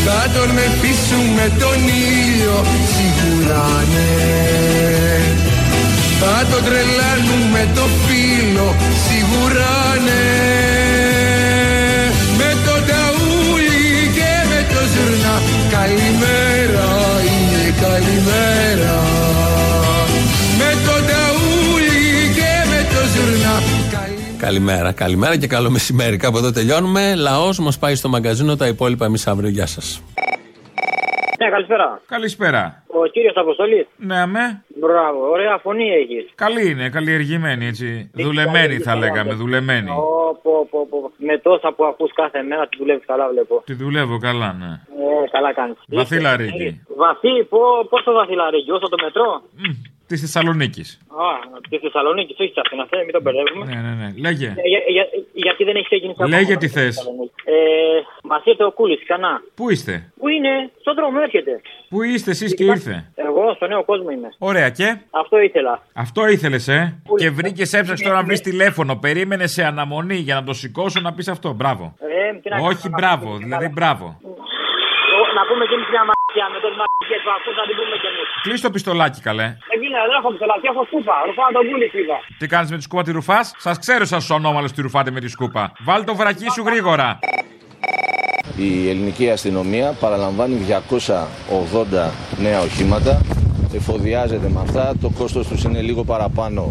[0.06, 1.78] Κάτω με πίσω με τον
[2.12, 2.56] ήλιο
[2.92, 4.10] σίγουρα ναι.
[6.20, 9.74] Θα το τρελάνουμε το φίλο σίγουρα
[10.06, 10.24] ναι.
[12.38, 15.36] Με το ταούλι και με το ζουρνά
[15.76, 16.88] Καλημέρα
[17.30, 18.55] είναι καλημέρα
[24.38, 26.16] Καλημέρα, καλημέρα και καλό μεσημέρι.
[26.16, 27.14] Κάπου εδώ τελειώνουμε.
[27.14, 28.56] Λαός μας πάει στο μαγκαζίνο.
[28.56, 29.48] Τα υπόλοιπα εμείς αύριο.
[29.48, 30.02] Γεια σας.
[31.40, 32.00] Ναι, καλησπέρα.
[32.06, 32.82] Καλησπέρα.
[32.86, 33.86] Ο κύριος Αποστολής.
[33.96, 34.62] Ναι, αμέ.
[34.80, 36.24] Μπράβο, ωραία φωνή έχεις.
[36.34, 38.10] Καλή είναι, καλλιεργημένη έτσι.
[38.14, 39.86] δουλεμένη θα λέγαμε, δουλεμένη.
[39.86, 41.10] Πω, πω, πω, πω.
[41.16, 43.62] Με τόσα που ακούς κάθε μέρα τη δουλεύεις καλά, βλέπω.
[43.64, 44.72] Τη δουλεύω καλά, ναι.
[45.04, 45.76] Ε, καλά κάνεις.
[45.88, 46.68] Βαθύ λαρίκι.
[46.96, 47.60] Βαθύ, πω,
[47.90, 49.42] πόσο βαθύ λαρίκι, όσο το μετρό.
[50.06, 50.98] Της Θεσσαλονίκης.
[51.08, 51.28] Α,
[51.70, 53.64] της Θεσσαλονίκης, όχι της Αθήνας, μην τον μπερδεύουμε.
[53.66, 54.08] Ναι, ναι, ναι.
[54.26, 54.46] Λέγε.
[54.46, 55.04] Ε, για, για,
[55.34, 56.36] γιατί δεν έχεις ξεκινήσει ακόμα.
[56.36, 56.96] Λέγε τι θες.
[57.44, 57.54] Ε,
[58.22, 59.42] Μας ήρθε ο Κούλης, κανά.
[59.54, 61.60] Πού είστε; Πού είναι, στον δρόμο έρχεται.
[61.88, 64.28] Πού είστε εσείς και ήρθε; Εγώ στο νέο κόσμο είμαι.
[64.38, 65.82] Ωραία και; Αυτό ήθελα.
[65.92, 68.96] Αυτό ήθελες, ε; Και βρήκες έψαξες τώρα να βρεις τηλέφωνο.
[68.96, 71.52] Περίμενε σε αναμονή για να το σηκώσω να πεις αυτό.
[71.52, 71.94] Μπράβο.
[71.98, 73.30] Ε, τι να Όχι, κάνω, μπράβο.
[73.32, 74.20] να- Δηλαδή, μπράβο.
[75.36, 78.08] Να πούμε και εμείς μια μαγιά με τον μαγιά που ακούς να την πούμε κι
[78.12, 78.28] εμείς.
[78.46, 79.46] Κλείσει το πιστολάκι, καλέ.
[79.74, 81.14] Έγινε, δεν έχω ψελατή, έχω σκούπα.
[81.26, 82.18] Ρουφάω τον Κούλη πήγα.
[82.40, 85.28] Τι κάνεις με τη σκούπα τη ρουφάς; Σας ξέρω σας ονόμαλο τη ρουφάτε με τη
[85.36, 85.62] σκούπα.
[85.88, 87.08] Βάλ το βρακί σου γρήγορα.
[88.68, 92.10] Η ελληνική αστυνομία παραλαμβάνει 280
[92.44, 93.12] νέα οχήματα.
[93.78, 94.84] Εφοδιάζεται με αυτά.
[95.02, 96.62] Το κόστος τους είναι λίγο παραπάνω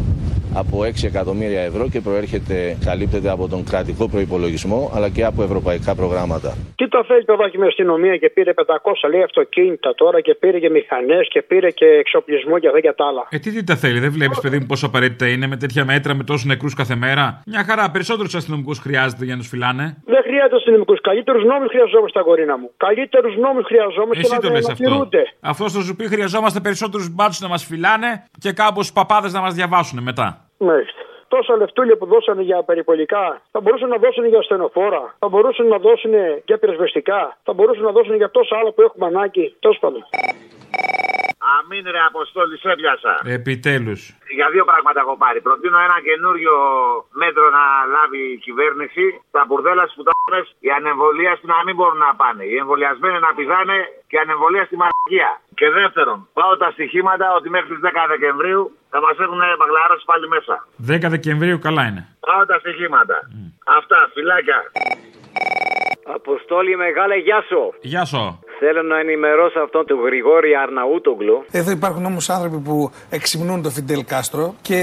[0.53, 5.95] από 6 εκατομμύρια ευρώ και προέρχεται, καλύπτεται από τον κρατικό προϋπολογισμό αλλά και από ευρωπαϊκά
[5.95, 6.57] προγράμματα.
[6.95, 10.69] Τι το θέλει παιδάκι με αστυνομία και πήρε 500 λέει αυτοκίνητα τώρα και πήρε και
[10.69, 13.27] μηχανές και πήρε και εξοπλισμό και αυτά και τα άλλα.
[13.29, 16.15] Ε, τι, τι τα θέλει, δεν βλέπεις, παιδί μου, πόσο απαραίτητα είναι με τέτοια μέτρα,
[16.15, 19.97] με τόσους νεκρούς κάθε μέρα; Μια χαρά, περισσότερους αστυνομικούς χρειάζεται για να τους φυλάνε.
[20.05, 21.01] Δεν χρειάζεται αστυνομικούς.
[21.01, 22.71] Καλύτερους νόμους χρειαζόμαστε, αγορίνα μου.
[22.77, 24.83] Καλύτερους νόμους χρειαζόμαστε Εσύ και το να, λες να αυτό.
[24.83, 25.23] τηρούνται.
[25.39, 29.53] Αυτό θα σου πει χρειαζόμαστε περισσότερους μπάτσου να μας φυλάνε και κάπως παπάδες να μας
[29.53, 30.27] διαβάσουν μετά.
[30.57, 31.01] Μάλιστα.
[31.35, 35.77] Τόσα λεφτούλια που δώσανε για περιπολικά θα μπορούσαν να δώσουν για ασθενοφόρα, θα μπορούσαν να
[35.77, 36.11] δώσουν
[36.45, 39.55] για πυροσβεστικά, θα μπορούσαν να δώσουν για τόσα άλλα που έχουμε ανάγκη.
[39.59, 40.05] Τέλος πάντων.
[41.53, 43.13] Αμήν ρε Αποστόλη, σε έπιασα.
[43.37, 44.01] Επιτέλους.
[44.37, 45.39] Για δύο πράγματα έχω πάρει.
[45.47, 46.53] Προτείνω ένα καινούριο
[47.21, 47.63] μέτρο να
[47.95, 49.05] λάβει η κυβέρνηση.
[49.35, 52.43] Τα μπουρδέλα στις πουτάνε, οι ανεμβολίαστοι να μην μπορούν να πάνε.
[52.51, 53.77] Οι εμβολιασμένοι να πηδάνε
[54.09, 55.31] και οι ανεμβολίαστοι μαγεία.
[55.59, 58.61] Και δεύτερον, πάω τα στοιχήματα ότι μέχρι τις 10 Δεκεμβρίου
[58.93, 60.55] θα μας έχουν μπαγλαρώσει πάλι μέσα.
[60.91, 62.01] 10 Δεκεμβρίου καλά είναι.
[62.27, 63.17] Πάω τα στοιχήματα.
[63.77, 64.59] Αυτά, φυλάκια.
[66.17, 67.73] Αποστόλη μεγάλε, γεια σου.
[67.81, 68.39] Γεια σου.
[68.59, 71.45] Θέλω να ενημερώσω αυτόν τον Γρηγόρη Αρναούτογλου.
[71.51, 74.79] Εδώ υπάρχουν όμως άνθρωποι που εξυμνούν τον Φιντελ Κάστρο και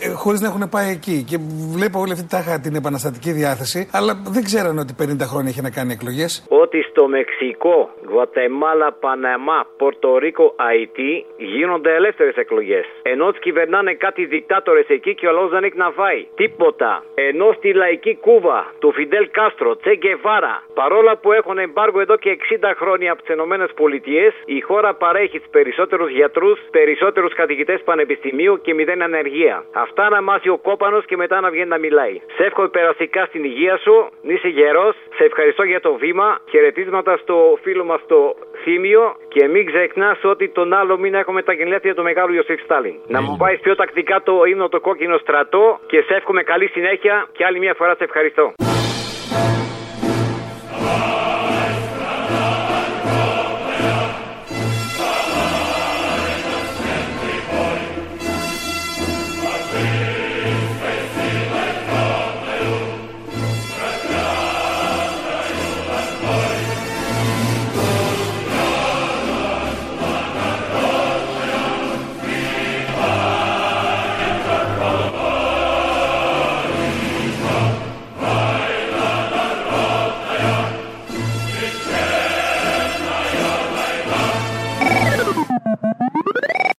[0.00, 1.16] ε, χωρίς να έχουν πάει εκεί.
[1.28, 1.36] Και
[1.76, 5.70] βλέπω όλη αυτή τάχα την επαναστατική διάθεση, αλλά δεν ξέρανε ότι 50 χρόνια είχε να
[5.70, 6.30] κάνει εκλογές.
[6.62, 12.84] Ότι στο Μεξικό, Γουατεμάλα, Παναμά, Πορτορίκο, Αϊτή γίνονται ελεύθερες εκλογές.
[13.02, 16.20] Ενώ τι κυβερνάνε κάτι δικτάτορες εκεί και ο λαός δεν έχει να φάει.
[16.34, 17.04] Τίποτα.
[17.14, 22.30] Ενώ στη λαϊκή Κούβα του Φιντελ Κάστρο, Τσε Γκεβάρα, παρόλα που έχουν εμπάργο εδώ και
[22.60, 28.74] 60 χρόνια από τις ΗΠΑ, η χώρα παρέχει του περισσότερους γιατρούς, περισσότερους καθηγητές πανεπιστημίου και
[28.74, 29.64] μηδέν ανεργία.
[29.72, 32.20] Αυτά να μάθει ο κόπανος και μετά να βγαίνει να μιλάει.
[32.36, 37.16] Σε εύχομαι περαστικά στην υγεία σου, να είσαι γερός, σε ευχαριστώ για το βήμα, χαιρετίσματα
[37.16, 41.94] στο φίλο μας το Θήμιο και μην ξεχνάς ότι τον άλλο μήνα έχουμε τα γενέθλια
[41.94, 42.94] του μεγάλου Ιωσήφ Στάλιν.
[43.06, 47.26] Να μου πάει πιο τακτικά το ύμνο το κόκκινο στρατό και σε εύχομαι καλή συνέχεια
[47.32, 48.52] και άλλη μια φορά σε ευχαριστώ.